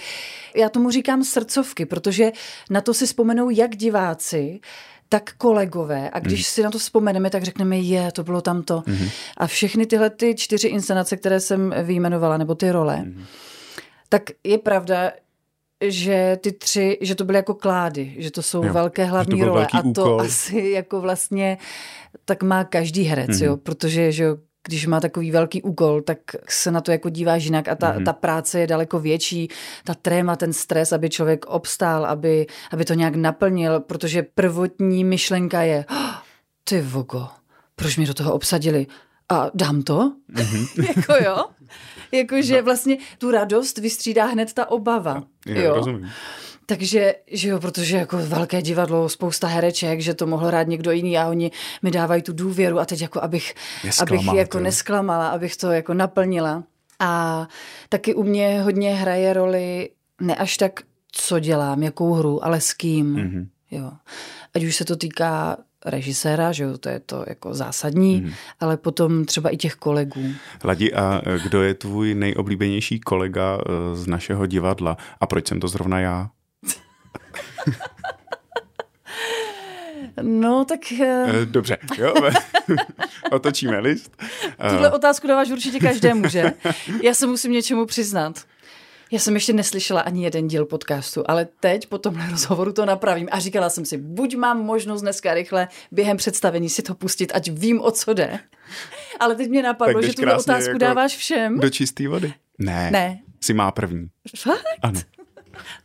Já 0.57 0.69
tomu 0.69 0.91
říkám 0.91 1.25
srdcovky, 1.25 1.87
protože 1.87 2.33
na 2.71 2.81
to 2.81 2.95
si 2.95 3.07
vzpomenou 3.07 3.51
jak 3.51 3.77
diváci, 3.77 4.61
tak 5.09 5.33
kolegové. 5.39 6.11
A 6.13 6.19
když 6.19 6.41
mm. 6.41 6.45
si 6.45 6.63
na 6.63 6.71
to 6.71 6.79
vzpomeneme, 6.79 7.31
tak 7.31 7.43
řekneme, 7.43 7.79
je, 7.79 8.13
to 8.13 8.25
bylo 8.25 8.41
tamto. 8.41 8.81
Mm-hmm. 8.81 9.11
A 9.37 9.47
všechny 9.47 9.87
tyhle 9.87 10.11
ty 10.11 10.35
čtyři 10.35 10.69
inscenace, 10.69 11.17
které 11.17 11.41
jsem 11.41 11.75
vyjmenovala, 11.83 12.37
nebo 12.37 12.55
ty 12.55 12.73
role, 12.73 12.97
mm-hmm 12.97 13.25
tak 14.13 14.23
je 14.45 14.59
pravda, 14.59 15.13
že 15.89 16.39
ty 16.41 16.53
tři, 16.53 16.99
že 17.01 17.15
to 17.15 17.25
byly 17.25 17.39
jako 17.39 17.55
klády, 17.55 18.15
že 18.19 18.31
to 18.31 18.43
jsou 18.43 18.65
jo, 18.65 18.73
velké 18.73 19.05
hlavní 19.05 19.45
role 19.45 19.67
a 19.73 19.83
to 19.83 19.89
úkol. 19.89 20.21
asi 20.21 20.59
jako 20.59 21.01
vlastně 21.01 21.59
tak 22.25 22.43
má 22.43 22.65
každý 22.65 23.03
herec, 23.03 23.31
mm-hmm. 23.31 23.45
jo, 23.45 23.57
protože 23.57 24.13
že 24.13 24.27
když 24.67 24.87
má 24.87 25.01
takový 25.01 25.31
velký 25.31 25.63
úkol, 25.63 26.03
tak 26.03 26.19
se 26.49 26.71
na 26.71 26.81
to 26.81 26.91
jako 26.91 27.09
dívá 27.09 27.37
jinak 27.37 27.69
a 27.69 27.75
ta, 27.75 27.93
mm-hmm. 27.93 28.05
ta 28.05 28.13
práce 28.13 28.61
je 28.61 28.67
daleko 28.67 29.01
větší, 29.01 29.49
ta 29.85 29.95
tréma, 29.95 30.37
ten 30.37 30.53
stres, 30.53 30.93
aby 30.93 31.11
člověk 31.11 31.47
obstál, 31.47 32.07
aby, 32.07 32.47
aby 32.71 32.85
to 32.85 32.95
nějak 32.95 33.15
naplnil, 33.15 33.81
protože 33.81 34.23
prvotní 34.23 35.05
myšlenka 35.05 35.63
je, 35.63 35.85
oh, 35.91 36.15
ty 36.65 36.81
vogo, 36.81 37.29
proč 37.75 37.97
mě 37.97 38.07
do 38.07 38.15
toho 38.15 38.35
obsadili? 38.35 38.87
A 39.33 39.51
dám 39.55 39.83
to? 39.83 40.13
Mm-hmm. 40.35 40.85
jako 40.97 41.25
jo? 41.25 41.45
Jakože 42.13 42.57
no. 42.57 42.63
vlastně 42.63 42.97
tu 43.19 43.31
radost 43.31 43.79
vystřídá 43.79 44.25
hned 44.25 44.53
ta 44.53 44.71
obava. 44.71 45.23
Jo, 45.47 45.63
jo. 45.63 45.75
rozumím. 45.75 46.11
Takže, 46.67 47.15
že 47.33 47.49
jo, 47.49 47.61
protože 47.61 47.97
jako 47.97 48.19
velké 48.19 48.63
divadlo, 48.63 49.09
spousta 49.09 49.47
hereček, 49.47 50.01
že 50.01 50.15
to 50.15 50.27
mohl 50.27 50.51
rád 50.51 50.69
někdo 50.69 50.91
jiný 50.91 51.19
a 51.19 51.29
oni 51.29 51.51
mi 51.83 51.91
dávají 51.91 52.23
tu 52.23 52.33
důvěru 52.33 52.79
a 52.81 52.85
teď 52.85 53.03
jako 53.03 53.23
abych, 53.23 53.55
abych 54.01 54.35
jako 54.35 54.59
jo. 54.59 54.65
nesklamala, 54.65 55.29
abych 55.29 55.57
to 55.57 55.71
jako 55.71 55.95
naplnila. 55.95 56.65
A 56.99 57.49
taky 57.89 58.15
u 58.15 58.23
mě 58.23 58.63
hodně 58.63 58.95
hraje 58.95 59.33
roli 59.33 59.91
ne 60.21 60.37
až 60.37 60.57
tak, 60.57 60.81
co 61.13 61.39
dělám, 61.39 61.83
jakou 61.83 62.13
hru, 62.13 62.45
ale 62.45 62.61
s 62.61 62.73
kým. 62.73 63.17
Mm-hmm. 63.17 63.47
Jo. 63.71 63.93
Ať 64.55 64.65
už 64.65 64.77
se 64.77 64.85
to 64.85 64.97
týká 64.97 65.57
režiséra, 65.85 66.53
že 66.53 66.65
jo, 66.65 66.79
to 66.79 66.89
je 66.89 67.01
to 67.01 67.25
jako 67.29 67.55
zásadní, 67.55 68.21
mm. 68.21 68.33
ale 68.61 68.77
potom 68.77 69.25
třeba 69.25 69.51
i 69.51 69.57
těch 69.57 69.75
kolegů. 69.75 70.33
Ladi, 70.65 70.95
a 70.95 71.23
kdo 71.43 71.63
je 71.63 71.75
tvůj 71.75 72.15
nejoblíbenější 72.15 73.01
kolega 73.01 73.59
eh, 73.61 73.97
z 73.97 74.07
našeho 74.07 74.47
divadla 74.47 74.97
a 75.21 75.27
proč 75.27 75.49
jsem 75.49 75.61
to 75.61 75.69
zrovna 75.69 76.01
já? 76.01 76.31
No, 80.23 80.65
tak... 80.65 80.93
Eh, 80.93 81.43
eh, 81.43 81.47
dobře, 81.47 81.79
jo. 81.99 82.15
Otočíme 83.31 83.79
list. 83.79 84.23
Tuhle 84.71 84.91
otázku 84.91 85.27
dáváš 85.27 85.51
určitě 85.51 85.81
každému, 85.81 86.29
že? 86.29 86.53
Já 87.03 87.15
se 87.15 87.27
musím 87.27 87.53
něčemu 87.53 87.87
přiznat. 87.87 88.45
Já 89.13 89.19
jsem 89.19 89.35
ještě 89.35 89.53
neslyšela 89.53 90.01
ani 90.01 90.25
jeden 90.25 90.49
díl 90.49 90.67
podcastu, 90.67 91.25
ale 91.27 91.49
teď 91.61 91.87
po 91.87 91.99
tomhle 91.99 92.31
rozhovoru 92.31 92.73
to 92.73 92.87
napravím 92.87 93.29
a 93.31 93.39
říkala 93.39 93.71
jsem 93.71 93.85
si, 93.85 93.99
buď 93.99 94.37
mám 94.37 94.63
možnost 94.65 95.03
dneska 95.03 95.35
rychle 95.35 95.69
během 95.91 96.17
představení 96.17 96.69
si 96.69 96.83
to 96.83 96.95
pustit, 96.95 97.33
ať 97.35 97.51
vím, 97.51 97.81
o 97.81 97.91
co 97.91 98.15
jde. 98.15 98.39
Ale 99.21 99.35
teď 99.35 99.49
mě 99.49 99.63
napadlo, 99.63 100.03
že 100.03 100.13
tu 100.13 100.23
otázku 100.23 100.69
jako 100.69 100.79
dáváš 100.79 101.17
všem. 101.17 101.61
Do 101.61 101.71
čisté 101.71 102.09
vody? 102.09 102.35
Ne. 102.59 102.91
Ne. 102.91 103.21
Si 103.41 103.55
má 103.55 103.71
první. 103.71 104.07
Fakt? 104.37 104.65
Ano. 104.83 105.01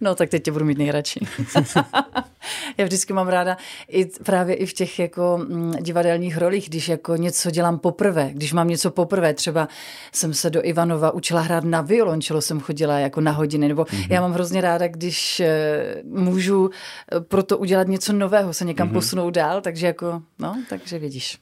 No, 0.01 0.15
tak 0.15 0.29
teď 0.29 0.43
tě 0.43 0.51
budu 0.51 0.65
mít 0.65 0.77
nejradši. 0.77 1.19
Já 2.77 2.85
vždycky 2.85 3.13
mám 3.13 3.27
ráda 3.27 3.57
i 3.89 4.05
právě 4.05 4.55
i 4.55 4.65
v 4.65 4.73
těch 4.73 4.99
jako 4.99 5.39
mm, 5.49 5.73
divadelních 5.81 6.37
rolích, 6.37 6.69
když 6.69 6.89
jako 6.89 7.15
něco 7.15 7.51
dělám 7.51 7.79
poprvé, 7.79 8.29
když 8.33 8.53
mám 8.53 8.67
něco 8.67 8.91
poprvé, 8.91 9.33
třeba 9.33 9.67
jsem 10.11 10.33
se 10.33 10.49
do 10.49 10.65
Ivanova 10.65 11.11
učila 11.11 11.41
hrát 11.41 11.63
na 11.63 11.81
violončelo, 11.81 12.41
jsem 12.41 12.59
chodila 12.59 12.99
jako 12.99 13.21
na 13.21 13.31
hodiny, 13.31 13.67
nebo 13.67 13.83
mm-hmm. 13.83 14.07
já 14.09 14.21
mám 14.21 14.31
hrozně 14.31 14.61
ráda, 14.61 14.87
když 14.87 15.39
eh, 15.39 15.95
můžu 16.03 16.69
eh, 16.69 17.19
proto 17.19 17.57
udělat 17.57 17.87
něco 17.87 18.13
nového, 18.13 18.53
se 18.53 18.65
někam 18.65 18.89
mm-hmm. 18.89 18.93
posunout 18.93 19.29
dál, 19.29 19.61
takže 19.61 19.87
jako, 19.87 20.21
no, 20.39 20.63
takže 20.69 20.99
vidíš. 20.99 21.39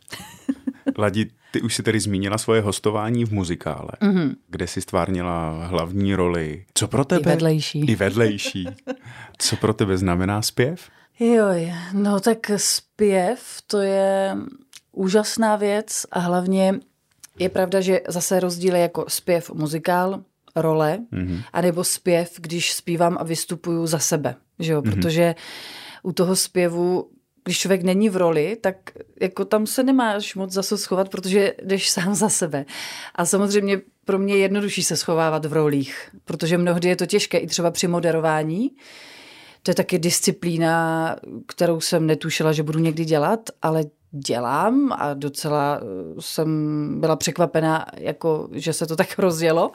Ladi, 0.97 1.29
ty 1.55 1.61
už 1.61 1.75
si 1.75 1.83
tedy 1.83 1.99
zmínila 1.99 2.37
svoje 2.37 2.61
hostování 2.61 3.25
v 3.25 3.31
muzikále, 3.33 3.91
mm-hmm. 4.01 4.35
kde 4.49 4.67
si 4.67 4.81
stvárnila 4.81 5.65
hlavní 5.65 6.15
roli. 6.15 6.65
Co 6.73 6.87
pro 6.87 7.05
tebe? 7.05 7.21
I 7.21 7.33
vedlejší. 7.33 7.79
I 7.79 7.95
vedlejší. 7.95 8.67
Co 9.37 9.55
pro 9.55 9.73
tebe 9.73 9.97
znamená 9.97 10.41
zpěv? 10.41 10.89
Jo, 11.19 11.45
no 11.93 12.19
tak 12.19 12.51
zpěv 12.57 13.39
to 13.67 13.79
je 13.79 14.35
úžasná 14.91 15.55
věc 15.55 16.05
a 16.11 16.19
hlavně 16.19 16.79
je 17.39 17.49
pravda, 17.49 17.81
že 17.81 18.01
zase 18.07 18.39
rozdíl 18.39 18.75
je 18.75 18.81
jako 18.81 19.05
zpěv 19.07 19.51
muzikál, 19.51 20.23
role, 20.55 20.99
mm-hmm. 21.13 21.43
anebo 21.53 21.83
zpěv, 21.83 22.33
když 22.37 22.73
zpívám 22.73 23.17
a 23.19 23.23
vystupuju 23.23 23.87
za 23.87 23.99
sebe, 23.99 24.35
že 24.59 24.73
jo, 24.73 24.81
mm-hmm. 24.81 24.95
protože 24.95 25.35
u 26.03 26.11
toho 26.11 26.35
zpěvu 26.35 27.09
když 27.45 27.59
člověk 27.59 27.83
není 27.83 28.09
v 28.09 28.17
roli, 28.17 28.57
tak 28.61 28.75
jako 29.21 29.45
tam 29.45 29.67
se 29.67 29.83
nemáš 29.83 30.35
moc 30.35 30.51
za 30.51 30.63
co 30.63 30.77
schovat, 30.77 31.09
protože 31.09 31.53
jdeš 31.63 31.89
sám 31.89 32.15
za 32.15 32.29
sebe. 32.29 32.65
A 33.15 33.25
samozřejmě 33.25 33.81
pro 34.05 34.19
mě 34.19 34.33
je 34.33 34.39
jednodušší 34.39 34.83
se 34.83 34.97
schovávat 34.97 35.45
v 35.45 35.53
rolích, 35.53 36.09
protože 36.25 36.57
mnohdy 36.57 36.89
je 36.89 36.95
to 36.95 37.05
těžké 37.05 37.37
i 37.37 37.47
třeba 37.47 37.71
při 37.71 37.87
moderování. 37.87 38.71
To 39.63 39.71
je 39.71 39.75
taky 39.75 39.99
disciplína, 39.99 41.15
kterou 41.47 41.81
jsem 41.81 42.07
netušila, 42.07 42.53
že 42.53 42.63
budu 42.63 42.79
někdy 42.79 43.05
dělat, 43.05 43.49
ale 43.61 43.83
dělám 44.11 44.91
a 44.91 45.13
docela 45.13 45.81
jsem 46.19 46.99
byla 46.99 47.15
překvapená, 47.15 47.85
jako, 47.97 48.49
že 48.51 48.73
se 48.73 48.87
to 48.87 48.95
tak 48.95 49.07
rozjelo 49.19 49.71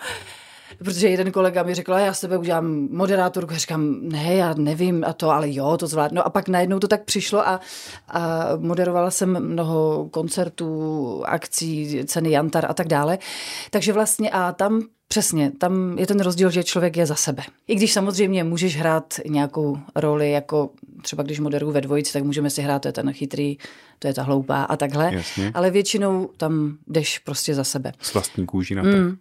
protože 0.79 1.09
jeden 1.09 1.33
kolega 1.33 1.63
mi 1.63 1.75
řekl, 1.75 1.93
já 1.93 2.15
s 2.15 2.21
tebe 2.21 2.39
udělám 2.39 2.89
moderátorku, 2.91 3.53
a 3.53 3.57
říkám, 3.57 3.99
ne, 4.03 4.35
já 4.35 4.55
nevím 4.55 5.05
a 5.05 5.13
to, 5.13 5.31
ale 5.31 5.53
jo, 5.53 5.77
to 5.77 5.87
zvládnu. 5.87 6.17
No 6.17 6.27
a 6.27 6.31
pak 6.31 6.49
najednou 6.49 6.79
to 6.79 6.89
tak 6.89 7.05
přišlo 7.05 7.49
a, 7.49 7.61
a 8.09 8.49
moderovala 8.57 9.11
jsem 9.11 9.41
mnoho 9.41 10.09
koncertů, 10.11 11.23
akcí, 11.27 12.05
ceny 12.05 12.31
Jantar 12.31 12.67
a 12.69 12.75
tak 12.75 12.89
dále. 12.89 13.19
Takže 13.71 13.93
vlastně 13.93 14.31
a 14.31 14.53
tam 14.53 14.83
Přesně, 15.13 15.51
tam 15.51 15.99
je 15.99 16.07
ten 16.07 16.21
rozdíl, 16.21 16.51
že 16.51 16.65
člověk 16.65 16.97
je 16.97 17.07
za 17.07 17.15
sebe. 17.15 17.43
I 17.69 17.75
když 17.75 17.93
samozřejmě 17.93 18.45
můžeš 18.45 18.77
hrát 18.77 19.15
nějakou 19.29 19.79
roli, 19.95 20.31
jako 20.31 20.71
třeba 21.03 21.23
když 21.23 21.41
moderuju 21.41 21.73
ve 21.73 21.81
dvojici, 21.81 22.13
tak 22.13 22.25
můžeme 22.25 22.51
si 22.51 22.63
hrát, 22.63 22.83
to 22.83 22.89
je 22.89 22.93
ten 22.93 23.13
chytrý, 23.13 23.59
to 23.99 24.07
je 24.09 24.15
ta 24.15 24.23
hloupá 24.23 24.63
a 24.63 24.77
takhle. 24.77 25.15
Jasně. 25.15 25.51
Ale 25.55 25.71
většinou 25.71 26.31
tam 26.37 26.77
jdeš 26.87 27.19
prostě 27.19 27.55
za 27.55 27.65
sebe. 27.65 27.93
S 28.01 28.15
vlastní 28.15 28.47
kůží 28.47 28.75
na 28.75 28.83
to. 28.83 28.89
Mm. 28.89 29.17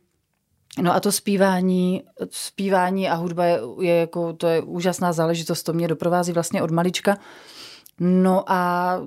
No 0.81 0.95
a 0.95 0.99
to 0.99 1.11
zpívání, 1.11 2.03
zpívání 2.29 3.09
a 3.09 3.15
hudba 3.15 3.45
je, 3.45 3.59
je 3.81 3.95
jako, 3.95 4.33
to 4.33 4.47
je 4.47 4.61
úžasná 4.61 5.13
záležitost, 5.13 5.63
to 5.63 5.73
mě 5.73 5.87
doprovází 5.87 6.31
vlastně 6.31 6.61
od 6.61 6.71
malička. 6.71 7.17
No 7.99 8.51
a 8.51 9.01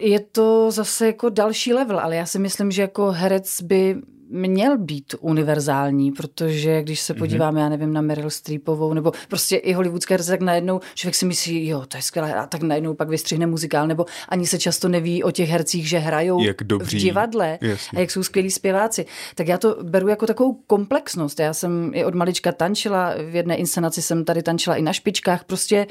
je 0.00 0.20
to 0.20 0.70
zase 0.70 1.06
jako 1.06 1.28
další 1.28 1.74
level, 1.74 2.00
ale 2.00 2.16
já 2.16 2.26
si 2.26 2.38
myslím, 2.38 2.70
že 2.70 2.82
jako 2.82 3.10
herec 3.10 3.62
by 3.62 3.96
měl 4.30 4.78
být 4.78 5.14
univerzální, 5.20 6.12
protože 6.12 6.82
když 6.82 7.00
se 7.00 7.12
mhm. 7.12 7.18
podíváme, 7.18 7.60
mm-hmm. 7.60 7.62
já 7.62 7.68
nevím, 7.68 7.92
na 7.92 8.00
Meryl 8.00 8.30
Streepovou, 8.30 8.94
nebo 8.94 9.12
prostě 9.28 9.56
i 9.56 9.72
hollywoodské 9.72 10.14
herce, 10.14 10.30
tak 10.30 10.40
najednou 10.40 10.80
člověk 10.94 11.14
si 11.14 11.26
myslí, 11.26 11.66
jo, 11.66 11.84
to 11.88 11.96
je 11.96 12.02
skvělé, 12.02 12.34
a 12.34 12.46
tak 12.46 12.62
najednou 12.62 12.94
pak 12.94 13.08
vystřihne 13.08 13.46
muzikál, 13.46 13.86
nebo 13.86 14.06
ani 14.28 14.46
se 14.46 14.58
často 14.58 14.88
neví 14.88 15.22
o 15.22 15.30
těch 15.30 15.48
hercích, 15.48 15.88
že 15.88 15.98
hrajou 15.98 16.42
jak 16.42 16.64
dobří. 16.64 16.98
v 16.98 17.00
divadle 17.00 17.58
Jasně. 17.60 17.96
a 17.96 18.00
jak 18.00 18.10
jsou 18.10 18.22
skvělí 18.22 18.50
zpěváci. 18.50 19.06
Tak 19.34 19.48
já 19.48 19.58
to 19.58 19.76
beru 19.82 20.08
jako 20.08 20.26
takovou 20.26 20.54
komplexnost. 20.66 21.40
Já 21.40 21.54
jsem 21.54 21.90
i 21.94 22.04
od 22.04 22.14
malička 22.14 22.52
tančila, 22.52 23.14
v 23.30 23.34
jedné 23.34 23.56
inscenaci 23.56 24.02
jsem 24.02 24.24
tady 24.24 24.42
tančila 24.42 24.76
i 24.76 24.82
na 24.82 24.92
špičkách, 24.92 25.44
prostě 25.44 25.86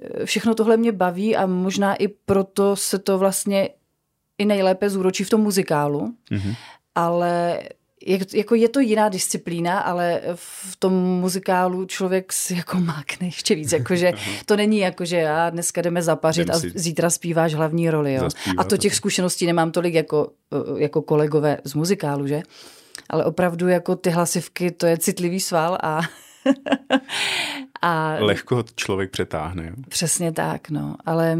eh, 0.00 0.26
všechno 0.26 0.54
tohle 0.54 0.76
mě 0.76 0.92
baví 0.92 1.36
a 1.36 1.46
možná 1.46 1.94
i 1.94 2.08
proto 2.08 2.76
se 2.76 2.98
to 2.98 3.18
vlastně 3.18 3.68
i 4.38 4.44
nejlépe 4.44 4.90
zúročí 4.90 5.24
v 5.24 5.30
tom 5.30 5.40
muzikálu. 5.40 6.14
Mm-hmm 6.30 6.54
ale 6.94 7.60
je, 8.06 8.18
jako 8.34 8.54
je 8.54 8.68
to 8.68 8.80
jiná 8.80 9.08
disciplína, 9.08 9.80
ale 9.80 10.20
v 10.34 10.76
tom 10.78 10.92
muzikálu 10.94 11.84
člověk 11.84 12.32
si 12.32 12.54
jako 12.54 12.80
mákne 12.80 13.26
ještě 13.26 13.54
víc, 13.54 13.72
jakože 13.72 14.12
to 14.46 14.56
není 14.56 14.78
jako, 14.78 15.04
že 15.04 15.16
já 15.16 15.50
dneska 15.50 15.82
jdeme 15.82 16.02
zapařit 16.02 16.50
a 16.50 16.58
zítra 16.74 17.10
zpíváš 17.10 17.54
hlavní 17.54 17.90
roli, 17.90 18.14
jo. 18.14 18.28
A 18.56 18.64
to 18.64 18.76
těch 18.76 18.94
zkušeností 18.94 19.46
nemám 19.46 19.72
tolik 19.72 19.94
jako, 19.94 20.30
jako 20.76 21.02
kolegové 21.02 21.58
z 21.64 21.74
muzikálu, 21.74 22.26
že? 22.26 22.42
Ale 23.08 23.24
opravdu 23.24 23.68
jako 23.68 23.96
ty 23.96 24.10
hlasivky, 24.10 24.70
to 24.70 24.86
je 24.86 24.98
citlivý 24.98 25.40
sval 25.40 25.78
a 25.82 26.00
a 27.82 28.16
Lehko 28.18 28.56
ho 28.56 28.64
člověk 28.74 29.10
přetáhne. 29.10 29.66
Jo? 29.66 29.74
Přesně 29.88 30.32
tak, 30.32 30.70
no. 30.70 30.96
Ale 31.06 31.38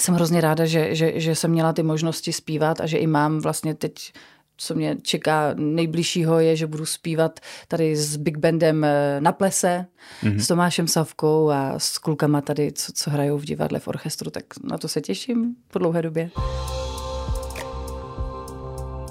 jsem 0.00 0.14
hrozně 0.14 0.40
ráda, 0.40 0.66
že, 0.66 0.94
že, 0.94 1.20
že 1.20 1.34
jsem 1.34 1.50
měla 1.50 1.72
ty 1.72 1.82
možnosti 1.82 2.32
zpívat 2.32 2.80
a 2.80 2.86
že 2.86 2.98
i 2.98 3.06
mám 3.06 3.40
vlastně 3.40 3.74
teď 3.74 4.12
co 4.56 4.74
mě 4.74 4.96
čeká 5.02 5.54
nejbližšího, 5.54 6.40
je, 6.40 6.56
že 6.56 6.66
budu 6.66 6.86
zpívat 6.86 7.40
tady 7.68 7.96
s 7.96 8.16
Big 8.16 8.36
Bandem 8.36 8.84
eh, 8.84 9.20
na 9.20 9.32
plese, 9.32 9.86
mm-hmm. 10.22 10.36
s 10.36 10.46
Tomášem 10.46 10.88
Savkou 10.88 11.50
a 11.50 11.78
s 11.78 11.98
klukama 11.98 12.40
tady, 12.40 12.72
co, 12.72 12.92
co 12.92 13.10
hrajou 13.10 13.38
v 13.38 13.44
divadle, 13.44 13.78
v 13.80 13.88
orchestru, 13.88 14.30
tak 14.30 14.44
na 14.64 14.78
to 14.78 14.88
se 14.88 15.00
těším 15.00 15.56
po 15.68 15.78
dlouhé 15.78 16.02
době. 16.02 16.30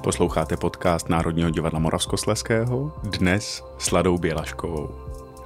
Posloucháte 0.03 0.57
podcast 0.57 1.09
Národního 1.09 1.49
divadla 1.49 1.79
Moravskosleského, 1.79 2.93
dnes 3.03 3.63
s 3.79 3.91
Ladou 3.91 4.17
Bělaškovou. 4.17 4.89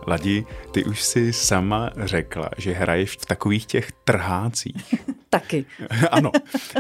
Ladi, 0.08 0.46
ty 0.72 0.86
už 0.86 1.04
si 1.04 1.34
sama 1.34 1.90
řekla, 1.98 2.50
že 2.58 2.74
hraješ 2.74 3.18
v 3.18 3.26
takových 3.26 3.66
těch 3.66 3.92
trhácích. 3.92 4.96
Taky. 5.30 5.66
ano. 6.12 6.32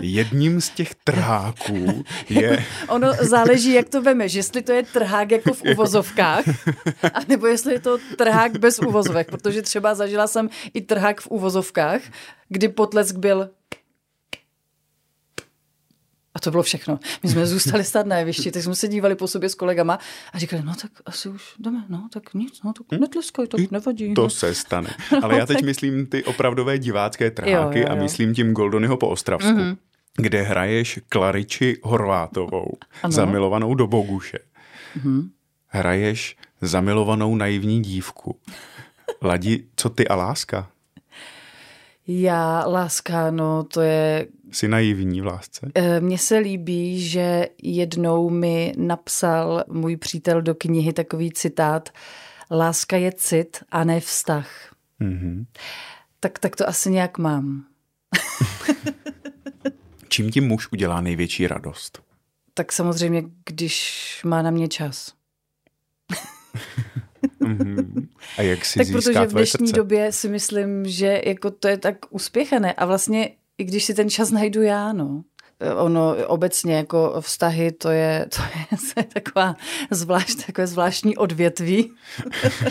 Jedním 0.01 0.61
z 0.61 0.69
těch 0.69 0.95
trháků 0.95 2.03
je... 2.29 2.65
ono 2.87 3.13
záleží, 3.21 3.73
jak 3.73 3.89
to 3.89 4.01
vemeš. 4.01 4.33
Jestli 4.33 4.61
to 4.61 4.71
je 4.71 4.83
trhák 4.83 5.31
jako 5.31 5.53
v 5.53 5.63
uvozovkách, 5.71 6.43
anebo 7.13 7.47
jestli 7.47 7.73
je 7.73 7.79
to 7.79 7.97
trhák 8.17 8.57
bez 8.59 8.79
uvozovek. 8.79 9.31
Protože 9.31 9.61
třeba 9.61 9.95
zažila 9.95 10.27
jsem 10.27 10.49
i 10.73 10.81
trhák 10.81 11.21
v 11.21 11.27
uvozovkách, 11.27 12.01
kdy 12.49 12.69
potlesk 12.69 13.15
byl 13.15 13.49
A 16.39 16.41
to 16.41 16.51
bylo 16.51 16.63
všechno. 16.63 16.99
My 17.23 17.29
jsme 17.29 17.45
zůstali 17.45 17.83
stát 17.83 18.05
na 18.05 18.17
jevišti, 18.17 18.51
tak 18.51 18.63
jsme 18.63 18.75
se 18.75 18.87
dívali 18.87 19.15
po 19.15 19.27
sobě 19.27 19.49
s 19.49 19.55
kolegama 19.55 19.99
a 20.33 20.39
říkali, 20.39 20.61
no 20.65 20.73
tak 20.81 20.91
asi 21.05 21.29
už 21.29 21.43
jdeme, 21.59 21.83
no 21.89 22.07
tak 22.13 22.33
nic, 22.33 22.63
no 22.63 22.73
tak 22.73 22.85
hm? 22.91 23.01
netleskaj, 23.01 23.47
to 23.47 23.57
nevadí. 23.71 24.13
To 24.13 24.21
no. 24.21 24.29
se 24.29 24.55
stane. 24.55 24.95
Ale 25.23 25.37
já 25.37 25.45
teď 25.45 25.61
myslím 25.61 26.05
ty 26.05 26.23
opravdové 26.23 26.77
divácké 26.77 27.31
trháky 27.31 27.79
jo, 27.79 27.85
jo, 27.85 27.87
jo. 27.87 27.87
a 27.89 27.95
myslím 27.95 28.33
tím 28.33 28.53
Goldonyho 28.53 28.97
po 28.97 29.07
Ostravsku. 29.07 29.51
Mm-hmm 29.51 29.77
kde 30.17 30.41
hraješ 30.41 30.99
Klariči 31.09 31.77
Horvátovou, 31.83 32.77
ano. 33.03 33.11
zamilovanou 33.11 33.75
do 33.75 33.87
Boguše. 33.87 34.39
Mm-hmm. 34.97 35.29
Hraješ 35.67 36.35
zamilovanou 36.61 37.35
naivní 37.35 37.81
dívku. 37.81 38.39
Ladi, 39.21 39.63
co 39.75 39.89
ty 39.89 40.07
a 40.07 40.15
láska? 40.15 40.71
Já, 42.11 42.65
láska, 42.65 43.31
no 43.31 43.63
to 43.63 43.81
je... 43.81 44.27
Jsi 44.51 44.67
naivní 44.67 45.21
v 45.21 45.25
lásce? 45.25 45.71
Eh, 45.75 45.99
mně 45.99 46.17
se 46.17 46.37
líbí, 46.37 47.09
že 47.09 47.47
jednou 47.63 48.29
mi 48.29 48.73
napsal 48.77 49.63
můj 49.67 49.97
přítel 49.97 50.41
do 50.41 50.55
knihy 50.55 50.93
takový 50.93 51.31
citát 51.31 51.89
Láska 52.51 52.97
je 52.97 53.11
cit 53.11 53.63
a 53.71 53.83
ne 53.83 53.99
vztah. 53.99 54.75
Mm-hmm. 55.01 55.45
Tak, 56.19 56.39
tak 56.39 56.55
to 56.55 56.69
asi 56.69 56.91
nějak 56.91 57.17
mám. 57.17 57.65
Čím 60.07 60.31
ti 60.31 60.41
muž 60.41 60.67
udělá 60.71 61.01
největší 61.01 61.47
radost? 61.47 62.01
Tak 62.53 62.71
samozřejmě, 62.71 63.23
když 63.45 64.21
má 64.25 64.41
na 64.41 64.51
mě 64.51 64.67
čas. 64.67 65.13
mm-hmm. 67.41 68.07
A 68.37 68.41
jak 68.41 68.65
si 68.65 68.79
tak 68.79 68.87
protože 68.91 69.19
v 69.25 69.33
dnešní 69.33 69.67
srdce? 69.67 69.75
době 69.75 70.11
si 70.11 70.29
myslím, 70.29 70.85
že 70.85 71.21
jako 71.25 71.51
to 71.51 71.67
je 71.67 71.77
tak 71.77 71.97
uspěchané 72.09 72.73
a 72.73 72.85
vlastně 72.85 73.29
i 73.57 73.63
když 73.63 73.83
si 73.85 73.93
ten 73.93 74.09
čas 74.09 74.31
najdu 74.31 74.61
já, 74.61 74.93
no. 74.93 75.23
Ono 75.75 76.15
obecně 76.27 76.75
jako 76.75 77.15
vztahy, 77.19 77.71
to 77.71 77.89
je, 77.89 78.25
to 78.35 78.41
je, 78.41 78.77
to 78.93 78.99
je 78.99 79.03
taková 79.03 79.55
zvlášť, 79.91 80.45
takové 80.45 80.67
zvláštní 80.67 81.17
odvětví. 81.17 81.91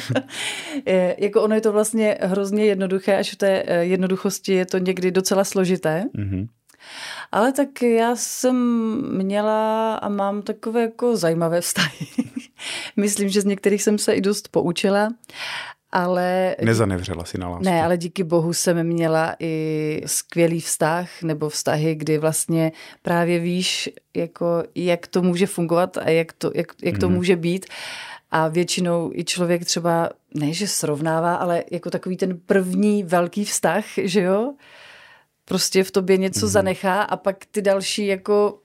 je, 0.87 1.17
jako 1.19 1.43
ono 1.43 1.55
je 1.55 1.61
to 1.61 1.73
vlastně 1.73 2.19
hrozně 2.21 2.65
jednoduché, 2.65 3.17
až 3.17 3.33
v 3.33 3.37
té 3.37 3.65
jednoduchosti 3.81 4.53
je 4.53 4.67
to 4.67 4.79
někdy 4.79 5.11
docela 5.11 5.45
složité. 5.45 6.05
Mm-hmm. 6.15 6.49
Ale 7.33 7.53
tak 7.53 7.83
já 7.83 8.17
jsem 8.17 8.57
měla 9.17 9.95
a 9.95 10.09
mám 10.09 10.43
takové 10.43 10.81
jako 10.81 11.17
zajímavé 11.17 11.61
vztahy. 11.61 12.07
Myslím, 12.97 13.29
že 13.29 13.41
z 13.41 13.45
některých 13.45 13.83
jsem 13.83 13.99
se 13.99 14.13
i 14.13 14.21
dost 14.21 14.49
poučila. 14.49 15.09
Ale... 15.93 16.57
Nezanevřela 16.63 17.25
si 17.25 17.39
na 17.39 17.49
lásku. 17.49 17.65
Ne, 17.65 17.83
ale 17.85 17.97
díky 17.97 18.25
bohu 18.25 18.53
jsem 18.53 18.85
měla 18.87 19.37
i 19.41 20.03
skvělý 20.07 20.61
vztah, 20.61 21.23
nebo 21.23 21.49
vztahy, 21.49 21.95
kdy 21.95 22.19
vlastně 22.19 22.73
právě 23.03 23.39
víš, 23.39 23.91
jako, 24.17 24.63
jak 24.75 25.07
to 25.07 25.23
může 25.23 25.47
fungovat 25.47 25.97
a 25.97 26.11
jak 26.11 26.33
to, 26.33 26.51
jak, 26.55 26.67
jak 26.83 26.99
to 26.99 27.09
mm. 27.09 27.15
může 27.15 27.37
být. 27.37 27.67
A 28.31 28.49
většinou 28.49 29.11
i 29.15 29.25
člověk 29.25 29.65
třeba, 29.65 30.11
ne 30.35 30.53
že 30.53 30.69
srovnává, 30.69 31.35
ale 31.35 31.65
jako 31.71 31.91
takový 31.91 32.17
ten 32.17 32.41
první 32.47 33.03
velký 33.03 33.45
vztah, 33.45 33.85
že 33.97 34.21
jo, 34.21 34.55
prostě 35.45 35.85
v 35.85 35.91
tobě 35.91 36.17
něco 36.17 36.47
mm. 36.47 36.53
zanechá 36.53 37.03
a 37.03 37.17
pak 37.17 37.37
ty 37.51 37.63
další 37.63 38.07
jako 38.07 38.59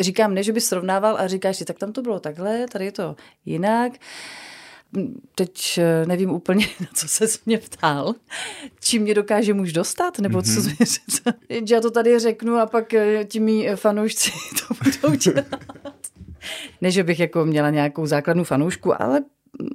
říkám, 0.00 0.34
ne, 0.34 0.42
že 0.42 0.52
by 0.52 0.60
srovnával 0.60 1.16
a 1.18 1.26
říkáš 1.26 1.56
si, 1.56 1.64
tak 1.64 1.78
tam 1.78 1.92
to 1.92 2.02
bylo 2.02 2.20
takhle, 2.20 2.66
tady 2.66 2.84
je 2.84 2.92
to 2.92 3.16
jinak. 3.44 3.92
Teď 5.34 5.78
eh, 5.78 6.06
nevím 6.06 6.30
úplně, 6.30 6.66
na 6.80 6.86
co 6.94 7.08
se 7.08 7.24
mě 7.46 7.58
ptal, 7.58 8.14
čím 8.80 9.02
mě 9.02 9.14
dokáže 9.14 9.54
muž 9.54 9.72
dostat, 9.72 10.18
nebo 10.18 10.42
co 10.42 10.50
mm-hmm. 10.50 11.34
já 11.70 11.80
to 11.80 11.90
tady 11.90 12.18
řeknu 12.18 12.56
a 12.56 12.66
pak 12.66 12.94
eh, 12.94 13.24
ti 13.24 13.40
mý 13.40 13.68
fanoušci 13.74 14.30
to 14.68 14.74
budou 14.84 15.14
dělat. 15.14 15.66
Ne, 16.80 16.90
že 16.90 17.04
bych 17.04 17.20
jako 17.20 17.44
měla 17.44 17.70
nějakou 17.70 18.06
základnu 18.06 18.44
fanoušku, 18.44 19.02
ale 19.02 19.22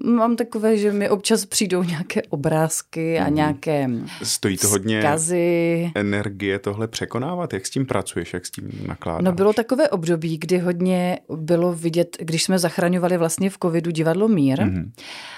mám 0.03 0.36
takové, 0.36 0.77
že 0.77 0.91
mi 0.91 1.09
občas 1.09 1.45
přijdou 1.45 1.83
nějaké 1.83 2.21
obrázky 2.21 3.19
a 3.19 3.24
mhm. 3.24 3.36
nějaké 3.36 3.89
Stojí 4.24 4.58
to 4.58 4.67
hodně 4.67 5.01
skazy. 5.01 5.91
energie 5.95 6.60
tohle 6.60 6.88
překonávat? 6.88 7.54
Jak 7.54 7.65
s 7.65 7.69
tím 7.69 7.86
pracuješ, 7.86 8.34
jak 8.34 8.45
s 8.45 8.51
tím 8.51 8.71
nakládáš? 8.88 9.25
No 9.25 9.32
bylo 9.32 9.54
takové 9.54 9.89
období, 9.89 10.38
kdy 10.38 10.58
hodně 10.58 11.19
bylo 11.36 11.73
vidět, 11.73 12.17
když 12.19 12.43
jsme 12.43 12.60
zachraňovali 12.60 13.17
vlastně 13.17 13.49
v 13.49 13.58
covidu 13.63 13.91
divadlo 13.91 14.27
Mír 14.27 14.60
mm-hmm. 14.60 14.91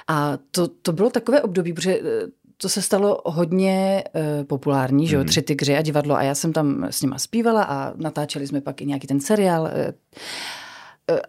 a 0.08 0.38
to, 0.52 0.68
to 0.68 0.94
bylo 0.94 1.10
takové 1.10 1.42
období, 1.42 1.74
protože 1.74 2.00
eh, 2.00 2.28
to 2.58 2.70
se 2.70 2.82
stalo 2.82 3.22
hodně 3.26 4.04
uh, 4.14 4.46
populární, 4.46 5.08
že 5.08 5.16
jo, 5.16 5.22
mm. 5.22 5.28
Tři 5.28 5.42
tygři 5.42 5.78
a 5.78 5.82
divadlo 5.82 6.16
a 6.16 6.24
já 6.24 6.36
jsem 6.36 6.54
tam 6.54 6.84
s 6.90 7.02
nima 7.02 7.18
zpívala 7.18 7.64
a 7.64 7.94
natáčeli 7.96 8.48
jsme 8.48 8.62
pak 8.62 8.82
i 8.82 8.86
nějaký 8.86 9.08
ten 9.08 9.20
seriál. 9.20 9.62
Uh, 9.64 9.70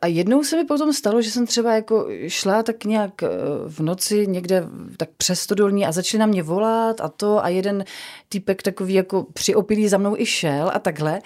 a 0.01 0.07
jednou 0.07 0.45
se 0.45 0.57
mi 0.57 0.65
potom 0.65 0.93
stalo, 0.93 1.23
že 1.23 1.31
jsem 1.31 1.47
třeba 1.47 1.75
jako 1.75 2.09
šla 2.27 2.63
tak 2.63 2.85
nějak 2.85 3.23
eh, 3.23 3.29
v 3.69 3.81
noci 3.81 4.27
někde 4.27 4.69
tak 4.97 5.09
přes 5.17 5.41
stodolní 5.41 5.87
a 5.87 5.93
začali 5.93 6.19
na 6.19 6.27
mě 6.27 6.43
volat 6.43 7.01
a 7.01 7.09
to 7.09 7.45
a 7.45 7.49
jeden 7.49 7.85
týpek 8.29 8.63
takový 8.63 8.95
jako 8.95 9.27
přiopilý 9.33 9.89
za 9.89 9.99
mnou 9.99 10.17
i 10.17 10.27
šel 10.27 10.71
a 10.75 10.79
takhle. 10.79 11.21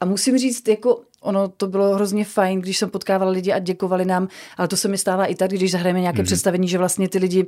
A 0.00 0.04
musím 0.04 0.38
říct, 0.38 0.68
jako 0.68 1.00
ono 1.20 1.48
to 1.48 1.66
bylo 1.66 1.94
hrozně 1.94 2.24
fajn, 2.24 2.60
když 2.60 2.78
jsem 2.78 2.90
potkávala 2.90 3.30
lidi 3.30 3.52
a 3.52 3.58
děkovali 3.58 4.04
nám, 4.04 4.28
ale 4.56 4.68
to 4.68 4.76
se 4.76 4.88
mi 4.88 4.98
stává 4.98 5.26
i 5.26 5.34
tady, 5.34 5.56
když 5.56 5.70
zahrajeme 5.70 6.00
nějaké 6.00 6.22
mm-hmm. 6.22 6.24
představení, 6.24 6.68
že 6.68 6.78
vlastně 6.78 7.08
ty 7.08 7.18
lidi 7.18 7.46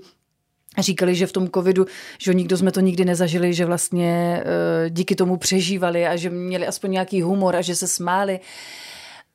říkali, 0.79 1.15
že 1.15 1.27
v 1.27 1.33
tom 1.33 1.49
covidu, 1.49 1.87
že 2.19 2.35
nikdo 2.35 2.57
jsme 2.57 2.73
to 2.73 2.81
nikdy 2.81 3.05
nezažili, 3.05 3.55
že 3.55 3.67
vlastně 3.67 4.43
eh, 4.45 4.91
díky 4.91 5.15
tomu 5.15 5.37
přežívali 5.37 6.07
a 6.07 6.17
že 6.17 6.31
měli 6.31 6.67
aspoň 6.67 6.91
nějaký 6.91 7.23
humor 7.23 7.57
a 7.57 7.63
že 7.63 7.77
se 7.77 7.89
smáli. 7.89 8.41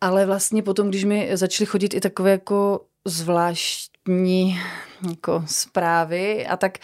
Ale 0.02 0.26
vlastně 0.26 0.64
potom, 0.64 0.90
když 0.90 1.04
mi 1.04 1.30
začaly 1.34 1.66
chodit 1.66 1.94
i 1.94 2.00
takové 2.00 2.32
jako 2.32 2.82
zvláštní 3.06 4.60
jako 5.10 5.44
zprávy 5.46 6.48
a 6.48 6.58
tak, 6.58 6.78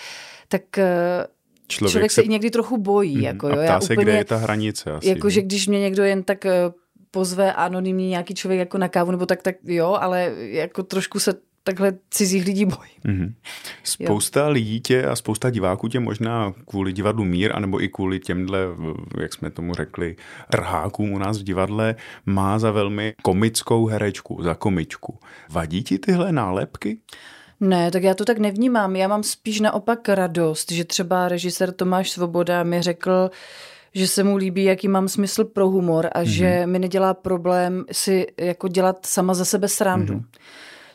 tak 0.48 0.78
eh, 0.78 1.28
člověk, 1.68 1.92
člověk 1.92 2.12
se, 2.12 2.16
se 2.16 2.22
i 2.22 2.28
někdy 2.30 2.52
trochu 2.52 2.78
bojí. 2.78 3.16
Mm, 3.16 3.24
jako, 3.24 3.48
jo. 3.48 3.54
A 3.54 3.64
ptá 3.64 3.74
Já 3.74 3.82
se, 3.82 3.94
úplně, 3.94 4.06
kde 4.06 4.18
je 4.18 4.26
ta 4.26 4.38
hranice. 4.38 4.92
Asi, 4.92 5.08
jako, 5.08 5.30
že 5.30 5.42
když 5.42 5.68
mě 5.68 5.80
někdo 5.80 6.04
jen 6.04 6.24
tak 6.24 6.46
eh, 6.46 6.52
pozve 7.12 7.54
anonymní 7.54 8.10
nějaký 8.10 8.34
člověk 8.34 8.60
jako 8.60 8.78
na 8.78 8.90
kávu, 8.90 9.12
nebo 9.12 9.26
tak, 9.26 9.42
tak 9.42 9.56
jo, 9.64 9.98
ale 10.02 10.34
jako 10.38 10.84
trošku 10.84 11.20
se 11.20 11.34
takhle 11.64 11.94
cizích 12.10 12.46
lidí 12.46 12.66
bojí. 12.66 12.92
Mm-hmm. 13.06 13.34
Spousta 13.84 14.40
jo. 14.46 14.52
lidí 14.52 14.82
tě 14.82 15.06
a 15.06 15.16
spousta 15.16 15.50
diváků 15.50 15.88
tě 15.88 16.00
možná 16.00 16.54
kvůli 16.68 16.94
divadlu 16.94 17.24
Mír, 17.24 17.52
anebo 17.56 17.84
i 17.84 17.90
kvůli 17.90 18.20
těmhle, 18.20 18.60
jak 19.22 19.34
jsme 19.34 19.52
tomu 19.52 19.74
řekli, 19.74 20.16
trhákům 20.52 21.12
u 21.12 21.18
nás 21.18 21.40
v 21.40 21.44
divadle, 21.44 21.96
má 22.26 22.60
za 22.60 22.72
velmi 22.72 23.14
komickou 23.22 23.86
herečku, 23.86 24.44
za 24.44 24.56
komičku. 24.56 25.20
Vadí 25.50 25.84
ti 25.84 26.00
tyhle 26.00 26.32
nálepky? 26.32 27.00
Ne, 27.60 27.92
tak 27.92 28.04
já 28.04 28.14
to 28.14 28.26
tak 28.26 28.38
nevnímám. 28.38 28.96
Já 28.96 29.08
mám 29.08 29.24
spíš 29.24 29.60
naopak 29.60 30.10
radost, 30.10 30.72
že 30.72 30.86
třeba 30.86 31.28
režisér 31.28 31.72
Tomáš 31.72 32.12
Svoboda 32.12 32.64
mi 32.64 32.82
řekl, 32.82 33.30
že 33.94 34.08
se 34.08 34.24
mu 34.24 34.36
líbí, 34.36 34.64
jaký 34.64 34.88
mám 34.88 35.08
smysl 35.08 35.46
pro 35.46 35.70
humor 35.70 36.10
a 36.12 36.22
mm-hmm. 36.22 36.24
že 36.24 36.64
mi 36.66 36.80
nedělá 36.80 37.14
problém 37.14 37.86
si 37.92 38.28
jako 38.38 38.68
dělat 38.68 39.06
sama 39.06 39.34
za 39.34 39.46
sebe 39.46 39.68
srandu. 39.68 40.14
Mm-hmm 40.14 40.40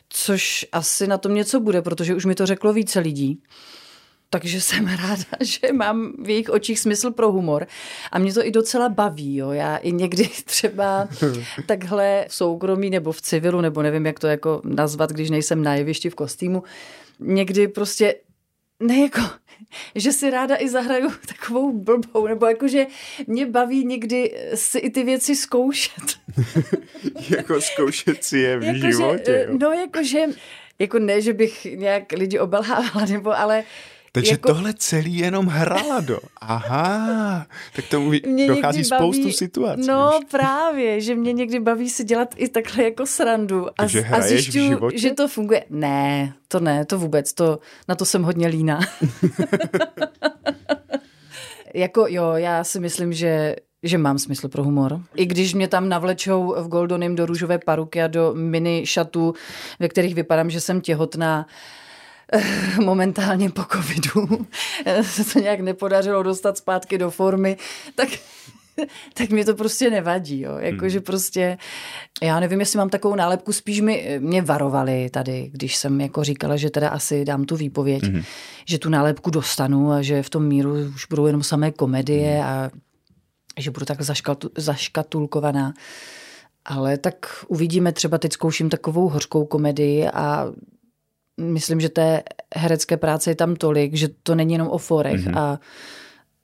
což 0.09 0.65
asi 0.71 1.07
na 1.07 1.17
tom 1.17 1.35
něco 1.35 1.59
bude, 1.59 1.81
protože 1.81 2.15
už 2.15 2.25
mi 2.25 2.35
to 2.35 2.45
řeklo 2.45 2.73
více 2.73 2.99
lidí. 2.99 3.43
Takže 4.29 4.61
jsem 4.61 4.87
ráda, 5.03 5.25
že 5.41 5.73
mám 5.73 6.13
v 6.23 6.29
jejich 6.29 6.49
očích 6.49 6.79
smysl 6.79 7.11
pro 7.11 7.31
humor. 7.31 7.67
A 8.11 8.19
mě 8.19 8.33
to 8.33 8.45
i 8.45 8.51
docela 8.51 8.89
baví. 8.89 9.35
Jo. 9.35 9.51
Já 9.51 9.77
i 9.77 9.91
někdy 9.91 10.29
třeba 10.45 11.07
takhle 11.65 12.25
v 12.27 12.35
soukromí 12.35 12.89
nebo 12.89 13.11
v 13.11 13.21
civilu, 13.21 13.61
nebo 13.61 13.81
nevím, 13.81 14.05
jak 14.05 14.19
to 14.19 14.27
jako 14.27 14.61
nazvat, 14.63 15.11
když 15.11 15.29
nejsem 15.29 15.63
na 15.63 15.75
jevišti 15.75 16.09
v 16.09 16.15
kostýmu, 16.15 16.63
někdy 17.19 17.67
prostě 17.67 18.15
ne 18.79 18.99
jako, 18.99 19.21
že 19.95 20.11
si 20.11 20.29
ráda 20.29 20.55
i 20.59 20.69
zahraju 20.69 21.11
takovou 21.27 21.71
blbou, 21.73 22.27
nebo 22.27 22.45
jakože 22.45 22.85
mě 23.27 23.45
baví 23.45 23.85
někdy 23.85 24.35
si 24.55 24.77
i 24.77 24.89
ty 24.89 25.03
věci 25.03 25.35
zkoušet. 25.35 26.19
jako 27.29 27.61
zkoušet 27.61 28.23
si 28.23 28.37
je 28.37 28.59
v 28.59 28.63
jako 28.63 28.91
životě, 28.91 29.23
že, 29.25 29.45
jo? 29.49 29.57
No 29.61 29.71
jakože, 29.71 30.25
jako 30.79 30.99
ne, 30.99 31.21
že 31.21 31.33
bych 31.33 31.65
nějak 31.65 32.11
lidi 32.11 32.39
obelhávala, 32.39 33.05
nebo 33.09 33.39
ale 33.39 33.63
takže 34.11 34.31
jako... 34.31 34.47
tohle 34.47 34.73
celý 34.73 35.17
jenom 35.17 35.47
hrala 35.47 35.99
do. 35.99 36.19
Aha, 36.41 37.45
tak 37.75 37.85
tomu 37.85 38.09
mě 38.09 38.47
dochází 38.47 38.83
spoustu 38.83 39.21
baví... 39.21 39.33
situací. 39.33 39.87
No 39.87 40.19
právě, 40.31 41.01
že 41.01 41.15
mě 41.15 41.33
někdy 41.33 41.59
baví 41.59 41.89
si 41.89 42.03
dělat 42.03 42.35
i 42.37 42.49
takhle 42.49 42.83
jako 42.83 43.05
srandu. 43.05 43.67
A, 43.67 43.83
a 44.11 44.21
zjišťuju, 44.21 44.89
že 44.93 45.13
to 45.13 45.27
funguje. 45.27 45.65
Ne, 45.69 46.33
to 46.47 46.59
ne, 46.59 46.85
to 46.85 46.99
vůbec, 46.99 47.33
to, 47.33 47.59
na 47.87 47.95
to 47.95 48.05
jsem 48.05 48.23
hodně 48.23 48.47
líná. 48.47 48.79
jako 51.73 52.05
jo, 52.09 52.31
já 52.35 52.63
si 52.63 52.79
myslím, 52.79 53.13
že 53.13 53.55
že 53.83 53.97
mám 53.97 54.19
smysl 54.19 54.47
pro 54.47 54.63
humor. 54.63 55.01
I 55.15 55.25
když 55.25 55.53
mě 55.53 55.67
tam 55.67 55.89
navlečou 55.89 56.55
v 56.57 56.67
Goldonym 56.67 57.15
do 57.15 57.25
růžové 57.25 57.59
paruky 57.59 58.01
a 58.01 58.07
do 58.07 58.33
mini 58.33 58.81
šatů, 58.85 59.33
ve 59.79 59.87
kterých 59.87 60.15
vypadám, 60.15 60.49
že 60.49 60.61
jsem 60.61 60.81
těhotná, 60.81 61.45
momentálně 62.83 63.49
po 63.49 63.63
covidu 63.63 64.47
se 65.01 65.33
to 65.33 65.39
nějak 65.39 65.59
nepodařilo 65.59 66.23
dostat 66.23 66.57
zpátky 66.57 66.97
do 66.97 67.11
formy, 67.11 67.57
tak 67.95 68.09
tak 69.13 69.29
mi 69.29 69.45
to 69.45 69.55
prostě 69.55 69.89
nevadí. 69.89 70.41
Jo. 70.41 70.57
Jako, 70.57 70.79
hmm. 70.79 70.89
že 70.89 71.01
prostě, 71.01 71.57
já 72.23 72.39
nevím, 72.39 72.59
jestli 72.59 72.77
mám 72.77 72.89
takovou 72.89 73.15
nálepku, 73.15 73.53
spíš 73.53 73.81
mi, 73.81 74.19
mě 74.19 74.41
varovali 74.41 75.09
tady, 75.09 75.49
když 75.53 75.75
jsem 75.75 76.01
jako 76.01 76.23
říkala, 76.23 76.57
že 76.57 76.69
teda 76.69 76.89
asi 76.89 77.25
dám 77.25 77.43
tu 77.43 77.55
výpověď, 77.55 78.03
hmm. 78.03 78.23
že 78.65 78.79
tu 78.79 78.89
nálepku 78.89 79.29
dostanu 79.29 79.91
a 79.91 80.01
že 80.01 80.23
v 80.23 80.29
tom 80.29 80.47
míru 80.47 80.73
už 80.73 81.05
budou 81.05 81.25
jenom 81.25 81.43
samé 81.43 81.71
komedie 81.71 82.33
hmm. 82.33 82.47
a 82.47 82.69
že 83.57 83.71
budu 83.71 83.85
tak 83.85 84.01
zaškatu, 84.01 84.49
zaškatulkovaná. 84.57 85.73
Ale 86.65 86.97
tak 86.97 87.45
uvidíme, 87.47 87.91
třeba 87.91 88.17
teď 88.17 88.33
zkouším 88.33 88.69
takovou 88.69 89.09
hořkou 89.09 89.45
komedii 89.45 90.07
a 90.07 90.45
myslím, 91.39 91.79
že 91.79 91.89
té 91.89 92.23
herecké 92.55 92.97
práce 92.97 93.31
je 93.31 93.35
tam 93.35 93.55
tolik, 93.55 93.95
že 93.95 94.07
to 94.23 94.35
není 94.35 94.53
jenom 94.53 94.67
o 94.67 94.77
forech 94.77 95.25
mm-hmm. 95.25 95.39
a 95.39 95.59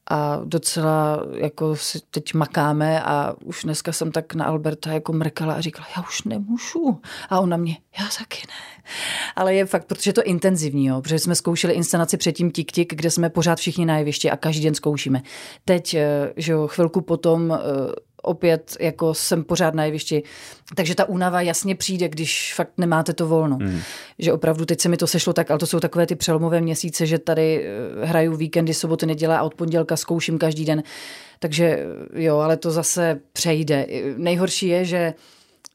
a 0.10 0.41
docela 0.43 1.25
jako 1.38 1.75
si 1.75 1.99
teď 2.12 2.34
makáme 2.34 3.01
a 3.03 3.36
už 3.43 3.63
dneska 3.63 3.91
jsem 3.91 4.12
tak 4.12 4.36
na 4.36 4.45
Alberta 4.45 4.91
jako 4.91 5.13
mrkala 5.13 5.53
a 5.53 5.62
říkala, 5.62 5.88
já 5.97 6.03
už 6.03 6.23
nemůžu. 6.23 7.01
A 7.29 7.39
on 7.39 7.49
na 7.49 7.58
mě, 7.58 7.77
já 7.99 8.05
taky 8.19 8.41
ne. 8.47 8.84
Ale 9.36 9.53
je 9.53 9.65
fakt, 9.65 9.86
protože 9.86 10.10
je 10.10 10.13
to 10.13 10.23
intenzivní, 10.23 10.86
jo, 10.86 11.01
protože 11.01 11.19
jsme 11.19 11.36
zkoušeli 11.36 11.73
inscenaci 11.73 12.17
předtím 12.17 12.49
Tik-Tik, 12.49 12.86
kde 12.89 13.12
jsme 13.12 13.29
pořád 13.29 13.60
všichni 13.60 13.86
na 13.86 13.97
jevišti 13.97 14.31
a 14.31 14.38
každý 14.38 14.63
den 14.63 14.75
zkoušíme. 14.75 15.21
Teď, 15.65 15.93
eh, 15.93 16.34
že 16.38 16.51
jo, 16.51 16.67
chvilku 16.67 17.01
potom 17.01 17.51
eh, 17.51 17.58
opět 18.25 18.77
jako 18.79 19.13
jsem 19.13 19.43
pořád 19.43 19.73
na 19.73 19.85
jevišti. 19.85 20.23
Takže 20.75 20.95
ta 20.95 21.05
únava 21.05 21.41
jasně 21.41 21.75
přijde, 21.75 22.09
když 22.09 22.53
fakt 22.53 22.71
nemáte 22.77 23.13
to 23.13 23.27
volno. 23.27 23.57
Mm. 23.61 23.81
Že 24.19 24.33
opravdu 24.33 24.65
teď 24.65 24.81
se 24.81 24.89
mi 24.89 24.97
to 24.97 25.07
sešlo 25.07 25.33
tak, 25.33 25.51
ale 25.51 25.59
to 25.59 25.67
jsou 25.67 25.79
takové 25.79 26.07
ty 26.07 26.15
přelomové 26.15 26.61
měsíce, 26.61 27.05
že 27.05 27.19
tady 27.19 27.65
eh, 27.65 28.05
hraju 28.05 28.35
víkendy, 28.35 28.73
soboty, 28.73 29.05
neděle 29.05 29.38
a 29.38 29.43
od 29.43 29.55
pondělka 29.55 29.97
zkouším 29.97 30.38
každý 30.38 30.65
den. 30.65 30.83
Takže 31.39 31.65
eh, 31.65 32.23
jo, 32.23 32.38
ale 32.38 32.57
to 32.57 32.71
zase 32.71 33.19
přejde. 33.33 33.85
Nejhorší 34.17 34.67
je, 34.67 34.85
že 34.85 35.13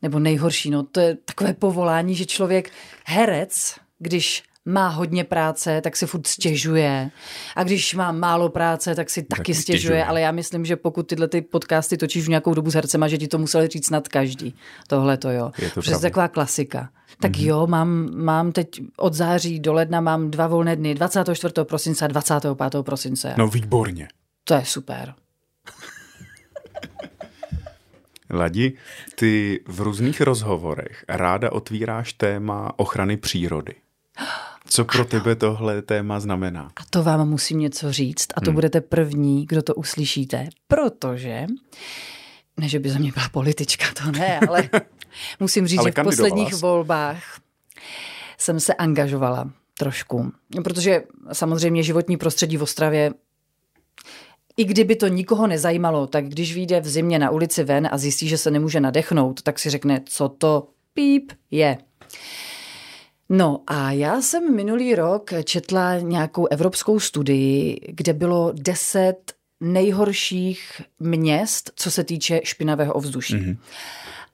nebo 0.02 0.18
nejhorší, 0.18 0.70
no 0.70 0.82
to 0.82 1.00
je 1.00 1.16
takové 1.24 1.52
povolání, 1.54 2.14
že 2.14 2.26
člověk 2.26 2.70
herec, 3.06 3.74
když 3.98 4.42
má 4.72 4.88
hodně 4.88 5.24
práce, 5.24 5.80
tak 5.80 5.96
si 5.96 6.06
furt 6.06 6.26
stěžuje. 6.26 7.11
A 7.56 7.64
když 7.64 7.94
má 7.94 8.12
málo 8.12 8.48
práce, 8.48 8.94
tak 8.94 9.11
si 9.11 9.22
taky, 9.22 9.38
taky 9.38 9.54
stěžuje. 9.54 9.78
stěžuje. 9.78 10.04
Ale 10.04 10.20
já 10.20 10.33
myslím, 10.33 10.64
že 10.64 10.76
pokud 10.76 11.06
tyhle 11.06 11.28
ty 11.28 11.42
podcasty 11.42 11.96
točíš 11.96 12.26
v 12.26 12.28
nějakou 12.28 12.54
dobu 12.54 12.70
s 12.70 12.74
hercema, 12.74 13.09
že 13.09 13.18
ti 13.18 13.28
to 13.28 13.38
museli 13.38 13.68
říct 13.68 13.87
snad 13.87 14.09
každý. 14.09 14.54
Tohle 14.87 15.16
to 15.16 15.30
jo. 15.30 15.50
Je 15.59 15.70
to 15.70 15.90
je 15.90 15.98
taková 15.98 16.28
klasika. 16.28 16.88
Tak 17.20 17.33
mm-hmm. 17.33 17.46
jo, 17.46 17.66
mám, 17.66 18.09
mám 18.14 18.52
teď 18.52 18.68
od 18.96 19.14
září 19.14 19.61
do 19.61 19.72
ledna 19.72 20.00
mám 20.00 20.30
dva 20.30 20.46
volné 20.46 20.76
dny, 20.76 20.94
24. 20.94 21.54
prosince 21.62 22.04
a 22.04 22.09
25. 22.09 22.83
prosince. 22.83 23.35
No 23.38 23.48
výborně. 23.48 24.09
To 24.44 24.54
je 24.54 24.64
super. 24.64 25.14
Ladi, 28.33 28.72
ty 29.14 29.61
v 29.66 29.80
různých 29.80 30.20
rozhovorech 30.20 31.04
ráda 31.09 31.52
otvíráš 31.52 32.12
téma 32.12 32.72
ochrany 32.76 33.16
přírody. 33.16 33.74
Co 34.70 34.85
pro 34.85 35.04
tebe 35.04 35.37
tohle 35.37 35.83
téma 35.83 36.20
znamená? 36.20 36.70
A 36.76 36.80
to 36.90 37.02
vám 37.02 37.28
musím 37.28 37.59
něco 37.59 37.92
říct 37.92 38.26
a 38.35 38.40
to 38.40 38.50
hmm. 38.50 38.54
budete 38.54 38.80
první, 38.80 39.46
kdo 39.46 39.62
to 39.62 39.74
uslyšíte, 39.74 40.48
protože, 40.68 41.46
ne, 42.56 42.68
že 42.68 42.78
by 42.78 42.90
za 42.90 42.98
mě 42.98 43.12
byla 43.12 43.28
politička, 43.28 43.87
to 44.04 44.11
ne, 44.11 44.40
ale 44.48 44.68
musím 45.40 45.66
říct, 45.66 45.78
ale 45.78 45.88
že 45.96 46.02
v 46.02 46.04
posledních 46.04 46.54
volbách 46.54 47.40
jsem 48.38 48.61
se 48.61 48.74
angažovala 48.74 49.50
trošku, 49.78 50.33
protože 50.64 51.02
samozřejmě 51.33 51.83
životní 51.83 52.16
prostředí 52.16 52.56
v 52.56 52.62
Ostravě 52.62 53.12
i 54.56 54.64
kdyby 54.64 54.96
to 54.96 55.09
nikoho 55.09 55.46
nezajímalo, 55.46 56.06
tak 56.06 56.28
když 56.28 56.54
vyjde 56.54 56.80
v 56.80 56.88
zimě 56.88 57.18
na 57.18 57.30
ulici 57.30 57.64
ven 57.64 57.88
a 57.92 57.98
zjistí, 57.98 58.28
že 58.28 58.38
se 58.38 58.50
nemůže 58.50 58.80
nadechnout, 58.80 59.42
tak 59.42 59.59
si 59.59 59.70
řekne, 59.70 60.00
co 60.06 60.28
to 60.28 60.68
píp 60.94 61.33
je. 61.50 61.78
No 63.32 63.60
a 63.66 63.92
já 63.92 64.22
jsem 64.22 64.54
minulý 64.54 64.94
rok 64.94 65.30
četla 65.44 65.98
nějakou 65.98 66.46
evropskou 66.46 67.00
studii, 67.00 67.80
kde 67.88 68.12
bylo 68.12 68.52
deset 68.54 69.32
nejhorších 69.60 70.82
měst, 70.98 71.70
co 71.74 71.90
se 71.90 72.04
týče 72.04 72.40
špinavého 72.44 72.92
ovzduší. 72.92 73.34
Mm-hmm. 73.34 73.56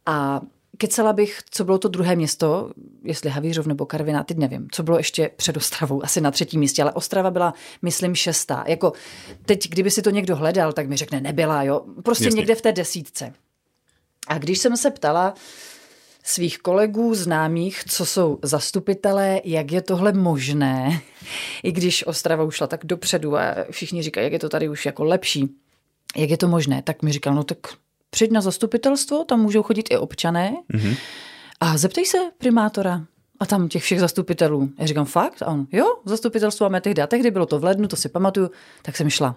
A 0.06 0.40
kecela 0.78 1.12
bych, 1.12 1.40
co 1.50 1.64
bylo 1.64 1.78
to 1.78 1.88
druhé 1.88 2.16
město, 2.16 2.70
jestli 3.02 3.30
Havířov 3.30 3.66
nebo 3.66 3.86
Karviná, 3.86 4.24
teď 4.24 4.36
nevím, 4.36 4.68
co 4.72 4.82
bylo 4.82 4.96
ještě 4.96 5.30
před 5.36 5.56
Ostravou, 5.56 6.04
asi 6.04 6.20
na 6.20 6.30
třetím 6.30 6.60
místě, 6.60 6.82
ale 6.82 6.92
Ostrava 6.92 7.30
byla, 7.30 7.54
myslím, 7.82 8.14
šestá. 8.14 8.64
Jako 8.66 8.92
teď, 9.46 9.68
kdyby 9.70 9.90
si 9.90 10.02
to 10.02 10.10
někdo 10.10 10.36
hledal, 10.36 10.72
tak 10.72 10.88
mi 10.88 10.96
řekne, 10.96 11.20
nebyla, 11.20 11.62
jo. 11.62 11.84
Prostě 12.02 12.24
Jasně. 12.24 12.36
někde 12.36 12.54
v 12.54 12.62
té 12.62 12.72
desítce. 12.72 13.32
A 14.28 14.38
když 14.38 14.58
jsem 14.58 14.76
se 14.76 14.90
ptala, 14.90 15.34
svých 16.26 16.58
kolegů, 16.58 17.14
známých, 17.14 17.84
co 17.88 18.06
jsou 18.06 18.38
zastupitelé, 18.42 19.40
jak 19.44 19.72
je 19.72 19.82
tohle 19.82 20.12
možné, 20.12 21.00
i 21.62 21.72
když 21.72 22.06
Ostrava 22.06 22.44
ušla 22.44 22.66
tak 22.66 22.80
dopředu 22.84 23.36
a 23.36 23.54
všichni 23.70 24.02
říkají, 24.02 24.24
jak 24.24 24.32
je 24.32 24.38
to 24.38 24.48
tady 24.48 24.68
už 24.68 24.86
jako 24.86 25.04
lepší, 25.04 25.54
jak 26.16 26.30
je 26.30 26.36
to 26.36 26.48
možné, 26.48 26.82
tak 26.82 27.02
mi 27.02 27.12
říkal, 27.12 27.34
no 27.34 27.44
tak 27.44 27.58
přijď 28.10 28.30
na 28.30 28.40
zastupitelstvo, 28.40 29.24
tam 29.24 29.40
můžou 29.40 29.62
chodit 29.62 29.86
i 29.90 29.96
občané 29.96 30.56
mm-hmm. 30.74 30.96
a 31.60 31.78
zeptej 31.78 32.06
se 32.06 32.18
primátora, 32.38 33.04
a 33.40 33.46
tam 33.46 33.68
těch 33.68 33.82
všech 33.82 34.00
zastupitelů. 34.00 34.70
Já 34.78 34.86
říkám, 34.86 35.06
fakt? 35.06 35.42
A 35.42 35.46
on, 35.46 35.66
jo, 35.72 35.86
zastupitelstvo 36.04 36.64
máme 36.64 36.80
tehdy. 36.80 37.02
A 37.02 37.06
tehdy 37.06 37.30
bylo 37.30 37.46
to 37.46 37.58
v 37.58 37.64
lednu, 37.64 37.88
to 37.88 37.96
si 37.96 38.08
pamatuju, 38.08 38.50
tak 38.82 38.96
jsem 38.96 39.10
šla. 39.10 39.36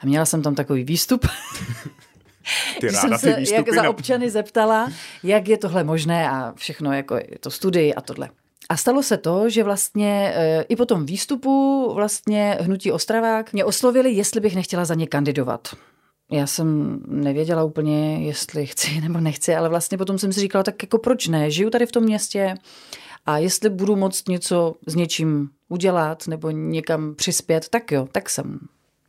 A 0.00 0.06
měla 0.06 0.24
jsem 0.24 0.42
tam 0.42 0.54
takový 0.54 0.84
výstup. 0.84 1.26
Ty 2.80 2.86
ráda 2.86 3.00
jsem 3.00 3.18
se 3.18 3.34
ty 3.34 3.54
jak 3.54 3.74
za 3.74 3.90
občany 3.90 4.30
zeptala, 4.30 4.92
jak 5.22 5.48
je 5.48 5.58
tohle 5.58 5.84
možné 5.84 6.30
a 6.30 6.52
všechno, 6.56 6.92
jako 6.92 7.16
je 7.16 7.38
to 7.40 7.50
studii 7.50 7.94
a 7.94 8.00
tohle. 8.00 8.28
A 8.68 8.76
stalo 8.76 9.02
se 9.02 9.16
to, 9.16 9.50
že 9.50 9.64
vlastně 9.64 10.32
e, 10.34 10.62
i 10.62 10.76
po 10.76 10.86
tom 10.86 11.06
výstupu 11.06 11.86
vlastně 11.94 12.58
Hnutí 12.60 12.92
Ostravák 12.92 13.52
mě 13.52 13.64
oslovili, 13.64 14.10
jestli 14.12 14.40
bych 14.40 14.54
nechtěla 14.54 14.84
za 14.84 14.94
ně 14.94 15.06
kandidovat. 15.06 15.68
Já 16.30 16.46
jsem 16.46 16.98
nevěděla 17.06 17.64
úplně, 17.64 18.26
jestli 18.26 18.66
chci 18.66 19.00
nebo 19.02 19.20
nechci, 19.20 19.54
ale 19.54 19.68
vlastně 19.68 19.98
potom 19.98 20.18
jsem 20.18 20.32
si 20.32 20.40
říkala, 20.40 20.64
tak 20.64 20.82
jako 20.82 20.98
proč 20.98 21.28
ne, 21.28 21.50
žiju 21.50 21.70
tady 21.70 21.86
v 21.86 21.92
tom 21.92 22.02
městě 22.02 22.54
a 23.26 23.38
jestli 23.38 23.70
budu 23.70 23.96
moct 23.96 24.28
něco 24.28 24.74
s 24.86 24.94
něčím 24.94 25.48
udělat 25.68 26.26
nebo 26.26 26.50
někam 26.50 27.14
přispět, 27.14 27.68
tak 27.68 27.92
jo, 27.92 28.08
tak 28.12 28.30
jsem 28.30 28.58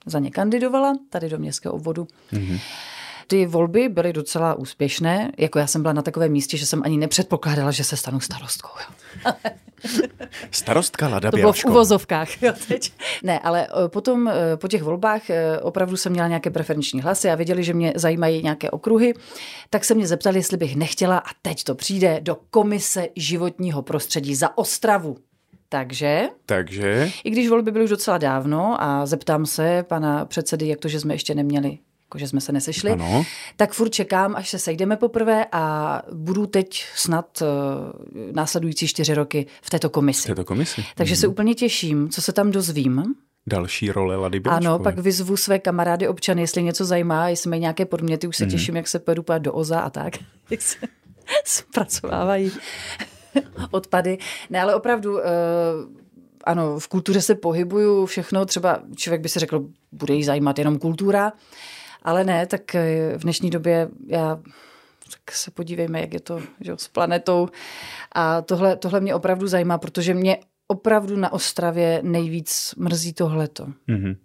za 0.06 0.20
ně 0.20 0.32
kandidovala 0.32 0.94
tady 1.10 1.30
do 1.30 1.38
městského 1.38 1.76
obvodu. 1.76 2.08
Mm-hmm 2.34 2.60
ty 3.32 3.46
volby 3.46 3.90
byly 3.90 4.14
docela 4.14 4.54
úspěšné. 4.54 5.32
Jako 5.38 5.60
já 5.60 5.68
jsem 5.68 5.82
byla 5.82 5.94
na 5.94 6.02
takovém 6.02 6.32
místě, 6.32 6.58
že 6.58 6.66
jsem 6.66 6.82
ani 6.86 6.98
nepředpokládala, 6.98 7.72
že 7.72 7.84
se 7.84 7.98
stanu 7.98 8.20
starostkou. 8.20 8.70
Starostka 10.52 11.08
Lada 11.08 11.32
To 11.32 11.38
bylo 11.38 11.54
v 11.54 11.66
uvozovkách. 11.66 12.42
Jo, 12.44 12.54
teď. 12.68 12.94
Ne, 13.24 13.40
ale 13.40 13.68
eh, 13.68 13.88
potom 13.88 14.28
eh, 14.28 14.58
po 14.58 14.68
těch 14.68 14.84
volbách 14.84 15.30
eh, 15.30 15.60
opravdu 15.60 15.98
jsem 15.98 16.12
měla 16.12 16.28
nějaké 16.28 16.50
preferenční 16.50 17.02
hlasy 17.02 17.30
a 17.30 17.36
věděli, 17.36 17.64
že 17.64 17.74
mě 17.74 17.94
zajímají 17.96 18.44
nějaké 18.44 18.72
okruhy, 18.72 19.14
tak 19.70 19.86
se 19.86 19.96
mě 19.96 20.08
zeptali, 20.08 20.40
jestli 20.40 20.58
bych 20.58 20.76
nechtěla, 20.76 21.18
a 21.18 21.30
teď 21.42 21.64
to 21.64 21.76
přijde, 21.76 22.20
do 22.22 22.38
Komise 22.50 23.08
životního 23.16 23.82
prostředí 23.82 24.36
za 24.36 24.58
Ostravu. 24.58 25.18
Takže, 25.70 26.30
Takže, 26.46 27.12
i 27.24 27.30
když 27.30 27.50
volby 27.50 27.72
byly 27.72 27.84
už 27.84 27.90
docela 27.90 28.18
dávno 28.18 28.76
a 28.84 29.06
zeptám 29.06 29.46
se 29.46 29.84
pana 29.84 30.26
předsedy, 30.26 30.68
jak 30.68 30.80
to, 30.80 30.88
že 30.88 31.00
jsme 31.00 31.14
ještě 31.14 31.36
neměli 31.36 31.78
jako 32.12 32.18
že 32.18 32.28
jsme 32.28 32.42
se 32.42 32.52
nesešli, 32.52 32.92
ano. 32.92 33.26
tak 33.56 33.74
furt 33.74 33.90
čekám, 33.90 34.36
až 34.36 34.50
se 34.50 34.60
sejdeme 34.60 34.98
poprvé 34.98 35.46
a 35.52 36.02
budu 36.14 36.46
teď 36.46 36.86
snad 36.96 37.42
uh, 37.42 37.48
následující 38.32 38.88
čtyři 38.88 39.14
roky 39.14 39.46
v 39.62 39.70
této 39.70 39.90
komisi. 39.90 40.22
V 40.22 40.26
této 40.26 40.46
komisi. 40.46 40.86
Takže 40.96 41.14
hmm. 41.14 41.20
se 41.20 41.28
úplně 41.28 41.56
těším, 41.56 42.10
co 42.10 42.22
se 42.22 42.34
tam 42.34 42.52
dozvím. 42.52 43.16
Další 43.48 43.92
role 43.92 44.16
Lady 44.16 44.40
Běločkové. 44.40 44.70
Ano, 44.70 44.80
pak 44.80 45.00
vyzvu 45.00 45.38
své 45.38 45.60
kamarády 45.60 46.08
občany, 46.08 46.42
jestli 46.42 46.64
něco 46.64 46.86
zajímá, 46.86 47.30
jestli 47.30 47.50
mají 47.50 47.62
nějaké 47.62 47.86
podměty, 47.86 48.28
už 48.28 48.38
se 48.38 48.44
hmm. 48.44 48.52
těším, 48.52 48.76
jak 48.76 48.88
se 48.88 49.00
pojedu 49.00 49.24
do 49.38 49.54
OZA 49.54 49.80
a 49.80 49.90
tak, 49.90 50.14
jak 50.50 50.62
se 50.62 50.78
zpracovávají 51.46 52.52
odpady. 53.72 54.18
Ne, 54.50 54.62
ale 54.62 54.76
opravdu, 54.76 55.14
uh, 55.14 55.20
ano, 56.44 56.80
v 56.80 56.88
kultuře 56.88 57.22
se 57.22 57.36
pohybuju, 57.36 58.06
všechno, 58.06 58.46
třeba 58.46 58.80
člověk 58.96 59.22
by 59.22 59.30
si 59.30 59.40
řekl, 59.40 59.66
bude 59.92 60.14
jí 60.14 60.24
zajímat 60.24 60.60
jenom 60.60 60.80
kultura, 60.80 61.34
ale 62.02 62.24
ne, 62.24 62.46
tak 62.46 62.76
eh, 62.76 63.18
v 63.18 63.22
dnešní 63.22 63.50
době 63.50 63.90
já 64.08 64.40
tak 65.12 65.32
se 65.32 65.52
podívejme, 65.52 66.02
jak 66.02 66.14
je 66.14 66.20
to 66.20 66.42
že, 66.60 66.74
s 66.76 66.88
planetou. 66.88 67.50
A 68.16 68.42
tohle, 68.42 68.76
tohle 68.76 69.00
mě 69.00 69.16
opravdu 69.16 69.48
zajímá, 69.48 69.78
protože 69.78 70.14
mě 70.14 70.38
opravdu 70.68 71.18
na 71.18 71.34
Ostravě 71.34 72.00
nejvíc 72.04 72.74
mrzí 72.78 73.14
tohleto. 73.14 73.66
Mm-hmm. 73.66 74.16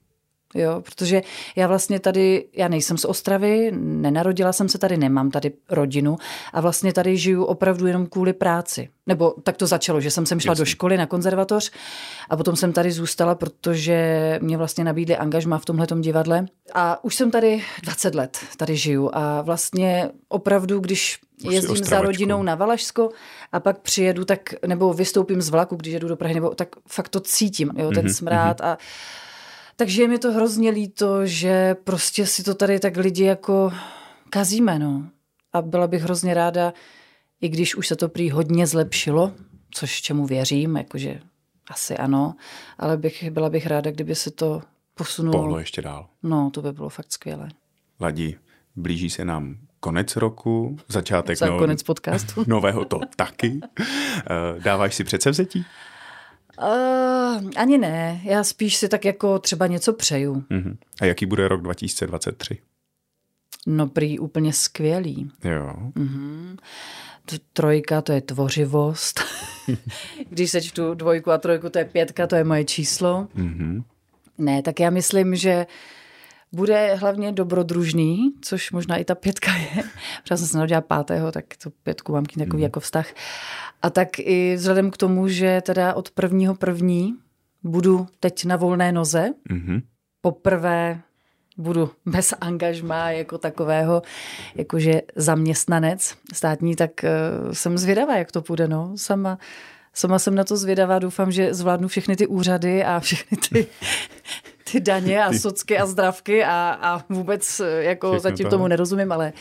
Jo, 0.54 0.82
protože 0.82 1.22
já 1.56 1.66
vlastně 1.66 2.00
tady, 2.00 2.44
já 2.52 2.68
nejsem 2.68 2.98
z 2.98 3.04
Ostravy, 3.04 3.70
nenarodila 3.74 4.52
jsem 4.52 4.68
se 4.68 4.78
tady, 4.78 4.96
nemám 4.96 5.30
tady 5.30 5.52
rodinu 5.70 6.16
a 6.52 6.60
vlastně 6.60 6.92
tady 6.92 7.16
žiju 7.16 7.44
opravdu 7.44 7.86
jenom 7.86 8.06
kvůli 8.06 8.32
práci. 8.32 8.88
Nebo 9.06 9.34
tak 9.42 9.56
to 9.56 9.66
začalo, 9.66 10.00
že 10.00 10.10
jsem 10.10 10.26
sem 10.26 10.40
šla 10.40 10.50
Jasně. 10.50 10.60
do 10.60 10.64
školy 10.64 10.96
na 10.96 11.06
konzervatoř 11.06 11.70
a 12.30 12.36
potom 12.36 12.56
jsem 12.56 12.72
tady 12.72 12.92
zůstala, 12.92 13.34
protože 13.34 14.38
mě 14.42 14.56
vlastně 14.56 14.84
nabídli 14.84 15.16
angažma 15.16 15.58
v 15.58 15.64
tomhle 15.64 15.86
divadle. 16.00 16.46
A 16.74 17.04
už 17.04 17.14
jsem 17.14 17.30
tady 17.30 17.62
20 17.82 18.14
let, 18.14 18.38
tady 18.56 18.76
žiju 18.76 19.10
a 19.12 19.42
vlastně 19.42 20.08
opravdu, 20.28 20.80
když 20.80 21.18
už 21.44 21.54
jezdím 21.54 21.84
za 21.84 22.00
rodinou 22.00 22.42
na 22.42 22.54
Valašsko 22.54 23.10
a 23.52 23.60
pak 23.60 23.78
přijedu, 23.78 24.24
tak 24.24 24.54
nebo 24.66 24.92
vystoupím 24.92 25.42
z 25.42 25.48
vlaku, 25.48 25.76
když 25.76 25.92
jedu 25.92 26.08
do 26.08 26.16
Prahy, 26.16 26.34
nebo 26.34 26.50
tak 26.50 26.68
fakt 26.88 27.08
to 27.08 27.20
cítím, 27.20 27.72
jo, 27.76 27.90
ten 27.90 28.06
mm-hmm. 28.06 28.14
smrád 28.14 28.60
a 28.60 28.78
takže 29.76 30.02
je 30.02 30.08
mi 30.08 30.18
to 30.18 30.32
hrozně 30.32 30.70
líto, 30.70 31.26
že 31.26 31.74
prostě 31.74 32.26
si 32.26 32.42
to 32.42 32.54
tady 32.54 32.80
tak 32.80 32.96
lidi 32.96 33.24
jako 33.24 33.72
kazíme, 34.30 34.78
no. 34.78 35.08
A 35.52 35.62
byla 35.62 35.86
bych 35.86 36.02
hrozně 36.02 36.34
ráda, 36.34 36.72
i 37.40 37.48
když 37.48 37.74
už 37.74 37.88
se 37.88 37.96
to 37.96 38.08
prý 38.08 38.30
hodně 38.30 38.66
zlepšilo, 38.66 39.32
což 39.70 40.00
čemu 40.00 40.26
věřím, 40.26 40.76
jakože 40.76 41.20
asi 41.70 41.96
ano, 41.96 42.34
ale 42.78 42.96
bych, 42.96 43.30
byla 43.30 43.50
bych 43.50 43.66
ráda, 43.66 43.90
kdyby 43.90 44.14
se 44.14 44.30
to 44.30 44.62
posunulo. 44.94 45.38
Pohlo 45.38 45.58
ještě 45.58 45.82
dál. 45.82 46.08
No, 46.22 46.50
to 46.50 46.62
by 46.62 46.72
bylo 46.72 46.88
fakt 46.88 47.12
skvělé. 47.12 47.48
Ladí, 48.00 48.36
blíží 48.76 49.10
se 49.10 49.24
nám 49.24 49.56
konec 49.80 50.16
roku, 50.16 50.76
začátek 50.88 51.38
Za 51.38 51.46
no, 51.46 51.58
konec 51.58 51.82
podcastu. 51.82 52.44
nového 52.46 52.84
to 52.84 53.00
taky. 53.16 53.60
Eh, 53.80 54.60
dáváš 54.60 54.94
si 54.94 55.04
předsevzetí? 55.04 55.64
Uh, 56.62 57.50
ani 57.56 57.78
ne, 57.78 58.20
já 58.24 58.44
spíš 58.44 58.76
si 58.76 58.88
tak 58.88 59.04
jako 59.04 59.38
třeba 59.38 59.66
něco 59.66 59.92
přeju. 59.92 60.34
Uh-huh. 60.34 60.76
A 61.00 61.04
jaký 61.04 61.26
bude 61.26 61.48
rok 61.48 61.62
2023? 61.62 62.58
No 63.66 63.86
prý 63.86 64.18
úplně 64.18 64.52
skvělý. 64.52 65.30
Jo. 65.44 65.72
Uh-huh. 65.96 66.56
Trojka 67.52 68.02
to 68.02 68.12
je 68.12 68.20
tvořivost. 68.20 69.20
Když 70.30 70.50
seč 70.50 70.72
tu 70.72 70.94
dvojku 70.94 71.30
a 71.30 71.38
trojku, 71.38 71.70
to 71.70 71.78
je 71.78 71.84
pětka, 71.84 72.26
to 72.26 72.36
je 72.36 72.44
moje 72.44 72.64
číslo. 72.64 73.28
Uh-huh. 73.36 73.84
Ne, 74.38 74.62
tak 74.62 74.80
já 74.80 74.90
myslím, 74.90 75.36
že 75.36 75.66
bude 76.52 76.94
hlavně 76.94 77.32
dobrodružný, 77.32 78.32
což 78.40 78.72
možná 78.72 78.96
i 78.96 79.04
ta 79.04 79.14
pětka 79.14 79.54
je. 79.54 79.82
Protože 80.22 80.36
jsem 80.36 80.46
se 80.46 80.56
narodila 80.56 80.80
pátého, 80.80 81.32
tak 81.32 81.44
to 81.62 81.70
pětku 81.82 82.12
mám 82.12 82.24
takový 82.24 82.56
mm. 82.56 82.62
jako 82.62 82.80
vztah. 82.80 83.14
A 83.82 83.90
tak 83.90 84.18
i 84.18 84.54
vzhledem 84.56 84.90
k 84.90 84.96
tomu, 84.96 85.28
že 85.28 85.60
teda 85.60 85.94
od 85.94 86.10
prvního 86.10 86.54
první 86.54 87.14
budu 87.62 88.06
teď 88.20 88.44
na 88.44 88.56
volné 88.56 88.92
noze, 88.92 89.28
mm-hmm. 89.50 89.82
poprvé 90.20 91.00
budu 91.58 91.90
bez 92.06 92.34
angažmá 92.40 93.10
jako 93.10 93.38
takového, 93.38 94.02
jakože 94.54 95.02
zaměstnanec 95.16 96.16
státní, 96.32 96.76
tak 96.76 96.90
uh, 97.04 97.52
jsem 97.52 97.78
zvědavá, 97.78 98.16
jak 98.16 98.32
to 98.32 98.42
půjde, 98.42 98.68
no. 98.68 98.92
Sama, 98.96 99.38
sama 99.94 100.18
jsem 100.18 100.34
na 100.34 100.44
to 100.44 100.56
zvědavá, 100.56 100.98
doufám, 100.98 101.32
že 101.32 101.54
zvládnu 101.54 101.88
všechny 101.88 102.16
ty 102.16 102.26
úřady 102.26 102.84
a 102.84 103.00
všechny 103.00 103.36
ty 103.36 103.66
ty 104.72 104.80
daně 104.80 105.24
a 105.24 105.32
socky 105.38 105.78
a 105.78 105.86
zdravky 105.86 106.44
a, 106.44 106.78
a 106.82 107.04
vůbec 107.08 107.60
eh, 107.60 107.84
jako 107.84 108.06
Všechno 108.06 108.20
zatím 108.20 108.44
toho. 108.44 108.50
tomu 108.50 108.68
nerozumím, 108.68 109.12
ale 109.12 109.32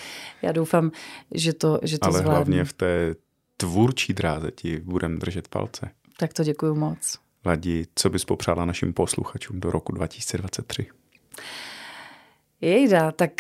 já 0.42 0.52
doufám, 0.52 0.92
že 1.32 1.54
to, 1.54 1.80
že 1.84 2.00
to 2.00 2.06
ale 2.06 2.20
zvládnu. 2.20 2.36
hlavně 2.36 2.64
v 2.66 2.74
té 2.74 3.16
tvůrčí 3.58 4.14
dráze 4.14 4.52
ti 4.52 4.80
budem 4.80 5.20
držet 5.20 5.48
palce. 5.48 5.90
Tak 6.18 6.34
to 6.34 6.44
děkuji 6.44 6.76
moc. 6.76 7.20
Ladi, 7.46 7.86
co 7.96 8.10
bys 8.10 8.26
popřála 8.26 8.66
našim 8.66 8.94
posluchačům 8.94 9.60
do 9.60 9.72
roku 9.72 9.92
2023? 9.92 10.88
Jejda, 12.62 13.12
tak 13.12 13.32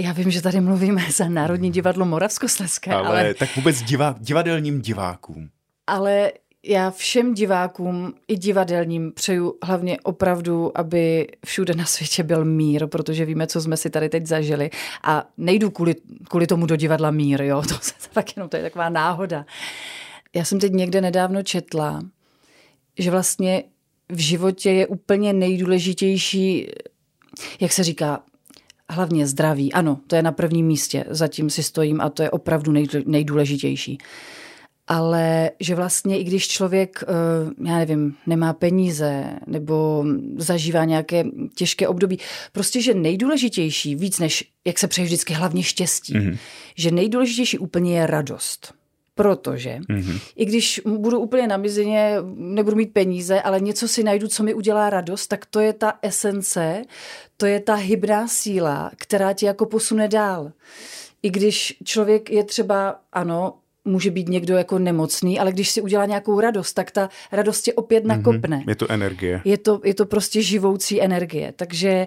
já 0.00 0.12
vím, 0.12 0.30
že 0.30 0.42
tady 0.42 0.60
mluvíme 0.60 1.02
za 1.12 1.28
Národní 1.28 1.70
divadlo 1.70 2.04
Moravskoslezské, 2.06 2.92
ale... 2.92 3.08
ale... 3.08 3.34
tak 3.34 3.56
vůbec 3.56 3.82
divá, 3.82 4.14
divadelním 4.18 4.80
divákům. 4.80 5.50
Ale 5.86 6.32
já 6.64 6.90
všem 6.90 7.34
divákům 7.34 8.14
i 8.28 8.36
divadelním 8.36 9.12
přeju 9.12 9.54
hlavně 9.62 10.00
opravdu, 10.00 10.78
aby 10.78 11.26
všude 11.46 11.74
na 11.74 11.84
světě 11.84 12.22
byl 12.22 12.44
mír, 12.44 12.86
protože 12.86 13.24
víme, 13.24 13.46
co 13.46 13.60
jsme 13.60 13.76
si 13.76 13.90
tady 13.90 14.08
teď 14.08 14.26
zažili. 14.26 14.70
A 15.04 15.28
nejdu 15.36 15.70
kvůli, 15.70 15.94
kvůli 16.28 16.46
tomu 16.46 16.66
do 16.66 16.76
divadla 16.76 17.10
mír, 17.10 17.42
jo, 17.42 17.62
to 17.68 17.74
se 17.80 17.92
tak 18.12 18.36
jenom, 18.36 18.48
to 18.48 18.56
je 18.56 18.62
taková 18.62 18.88
náhoda. 18.88 19.46
Já 20.34 20.44
jsem 20.44 20.60
teď 20.60 20.72
někde 20.72 21.00
nedávno 21.00 21.42
četla, 21.42 22.02
že 22.98 23.10
vlastně 23.10 23.64
v 24.08 24.18
životě 24.18 24.70
je 24.70 24.86
úplně 24.86 25.32
nejdůležitější, 25.32 26.68
jak 27.60 27.72
se 27.72 27.84
říká, 27.84 28.22
hlavně 28.90 29.26
zdraví. 29.26 29.72
Ano, 29.72 30.00
to 30.06 30.16
je 30.16 30.22
na 30.22 30.32
prvním 30.32 30.66
místě, 30.66 31.04
zatím 31.08 31.50
si 31.50 31.62
stojím 31.62 32.00
a 32.00 32.10
to 32.10 32.22
je 32.22 32.30
opravdu 32.30 32.72
nejdůležitější 33.06 33.98
ale 34.90 35.50
že 35.60 35.74
vlastně 35.74 36.18
i 36.18 36.24
když 36.24 36.48
člověk, 36.48 37.04
eh, 37.08 37.68
já 37.68 37.78
nevím, 37.78 38.16
nemá 38.26 38.52
peníze 38.52 39.24
nebo 39.46 40.04
zažívá 40.36 40.84
nějaké 40.84 41.24
těžké 41.54 41.88
období, 41.88 42.18
prostě, 42.52 42.82
že 42.82 42.94
nejdůležitější, 42.94 43.94
víc 43.94 44.18
než, 44.18 44.50
jak 44.64 44.78
se 44.78 44.88
přeje 44.88 45.04
vždycky, 45.04 45.34
hlavně 45.34 45.62
štěstí, 45.62 46.14
mm-hmm. 46.14 46.38
že 46.76 46.90
nejdůležitější 46.90 47.58
úplně 47.58 47.98
je 47.98 48.06
radost. 48.06 48.74
Protože 49.14 49.78
mm-hmm. 49.88 50.20
i 50.36 50.44
když 50.44 50.80
budu 50.84 51.18
úplně 51.18 51.46
na 51.46 51.56
mizině, 51.56 52.16
nebudu 52.34 52.76
mít 52.76 52.92
peníze, 52.92 53.42
ale 53.42 53.60
něco 53.60 53.88
si 53.88 54.02
najdu, 54.02 54.28
co 54.28 54.42
mi 54.42 54.54
udělá 54.54 54.90
radost, 54.90 55.26
tak 55.26 55.46
to 55.46 55.60
je 55.60 55.72
ta 55.72 55.98
esence, 56.02 56.82
to 57.36 57.46
je 57.46 57.60
ta 57.60 57.74
hybná 57.74 58.28
síla, 58.28 58.90
která 58.96 59.32
tě 59.32 59.46
jako 59.46 59.66
posune 59.66 60.08
dál. 60.08 60.52
I 61.22 61.30
když 61.30 61.76
člověk 61.84 62.30
je 62.30 62.44
třeba, 62.44 63.00
ano, 63.12 63.54
může 63.84 64.10
být 64.10 64.28
někdo 64.28 64.56
jako 64.56 64.78
nemocný, 64.78 65.38
ale 65.38 65.52
když 65.52 65.70
si 65.70 65.82
udělá 65.82 66.06
nějakou 66.06 66.40
radost, 66.40 66.72
tak 66.72 66.90
ta 66.90 67.08
radost 67.32 67.62
tě 67.62 67.72
opět 67.72 68.04
mhm. 68.04 68.08
nakopne. 68.08 68.56
Mm-hmm. 68.58 68.68
Je 68.68 68.76
to 68.76 68.90
energie. 68.90 69.40
Je 69.44 69.58
to, 69.58 69.80
je 69.84 69.94
to 69.94 70.06
prostě 70.06 70.42
živoucí 70.42 71.02
energie. 71.02 71.52
Takže 71.56 72.06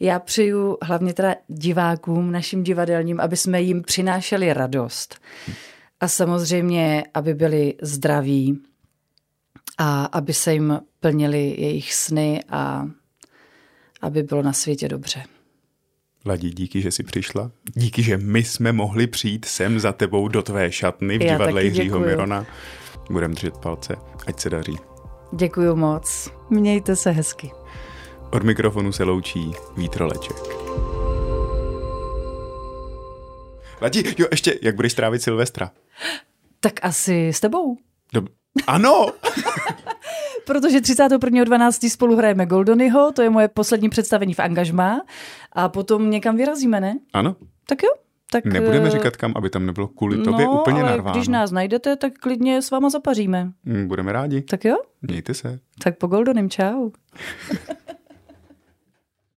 já 0.00 0.18
přeju 0.18 0.78
hlavně 0.82 1.14
teda 1.14 1.34
divákům, 1.48 2.32
našim 2.32 2.62
divadelním, 2.62 3.20
aby 3.20 3.36
jsme 3.36 3.62
jim 3.62 3.82
přinášeli 3.82 4.52
radost. 4.52 5.20
A 6.00 6.08
samozřejmě, 6.08 7.04
aby 7.14 7.34
byli 7.34 7.74
zdraví 7.82 8.58
a 9.78 10.04
aby 10.04 10.32
se 10.32 10.52
jim 10.52 10.80
plnili 11.00 11.54
jejich 11.58 11.94
sny 11.94 12.44
a 12.48 12.86
aby 14.00 14.22
bylo 14.22 14.42
na 14.42 14.52
světě 14.52 14.88
dobře. 14.88 15.22
Ladí, 16.26 16.50
díky, 16.50 16.80
že 16.80 16.90
jsi 16.90 17.02
přišla. 17.02 17.50
Díky, 17.74 18.02
že 18.02 18.16
my 18.16 18.44
jsme 18.44 18.72
mohli 18.72 19.06
přijít 19.06 19.44
sem 19.44 19.80
za 19.80 19.92
tebou 19.92 20.28
do 20.28 20.42
tvé 20.42 20.72
šatny 20.72 21.18
v 21.18 21.22
Já 21.22 21.32
divadle 21.32 21.64
Jiřího 21.64 22.00
Mirona. 22.00 22.46
Budem 23.10 23.34
držet 23.34 23.56
palce, 23.56 23.96
ať 24.26 24.40
se 24.40 24.50
daří. 24.50 24.76
Děkuji 25.32 25.76
moc. 25.76 26.30
Mějte 26.50 26.96
se 26.96 27.10
hezky. 27.10 27.50
Od 28.32 28.42
mikrofonu 28.42 28.92
se 28.92 29.04
loučí 29.04 29.52
Vítroleček. 29.76 30.36
Ladí, 33.80 34.02
jo, 34.18 34.26
ještě, 34.30 34.58
jak 34.62 34.76
budeš 34.76 34.94
trávit 34.94 35.22
Silvestra? 35.22 35.70
Tak 36.60 36.72
asi 36.82 37.28
s 37.28 37.40
tebou. 37.40 37.76
Dob- 38.14 38.28
ano! 38.66 39.06
protože 40.46 40.78
31.12. 40.78 41.90
spolu 41.90 42.16
hrajeme 42.16 42.46
Goldonyho, 42.46 43.12
to 43.12 43.22
je 43.22 43.30
moje 43.30 43.48
poslední 43.48 43.88
představení 43.88 44.34
v 44.34 44.40
angažmá 44.40 45.02
a 45.52 45.68
potom 45.68 46.10
někam 46.10 46.36
vyrazíme, 46.36 46.80
ne? 46.80 46.98
Ano. 47.12 47.36
Tak 47.68 47.82
jo. 47.82 47.90
Tak, 48.30 48.44
Nebudeme 48.44 48.86
eh, 48.86 48.90
říkat 48.90 49.16
kam, 49.16 49.32
aby 49.36 49.50
tam 49.50 49.66
nebylo 49.66 49.88
kvůli 49.88 50.22
tobě 50.22 50.44
no, 50.46 50.60
úplně 50.60 50.80
ale 50.82 50.90
narváno. 50.90 51.16
když 51.16 51.28
nás 51.28 51.50
najdete, 51.50 51.96
tak 51.96 52.12
klidně 52.12 52.62
s 52.62 52.70
váma 52.70 52.90
zapaříme. 52.90 53.52
Budeme 53.86 54.12
rádi. 54.12 54.42
Tak 54.42 54.64
jo? 54.64 54.76
Mějte 55.02 55.34
se. 55.34 55.60
Tak 55.82 55.98
po 55.98 56.06
Goldonym, 56.06 56.50
čau. 56.50 56.90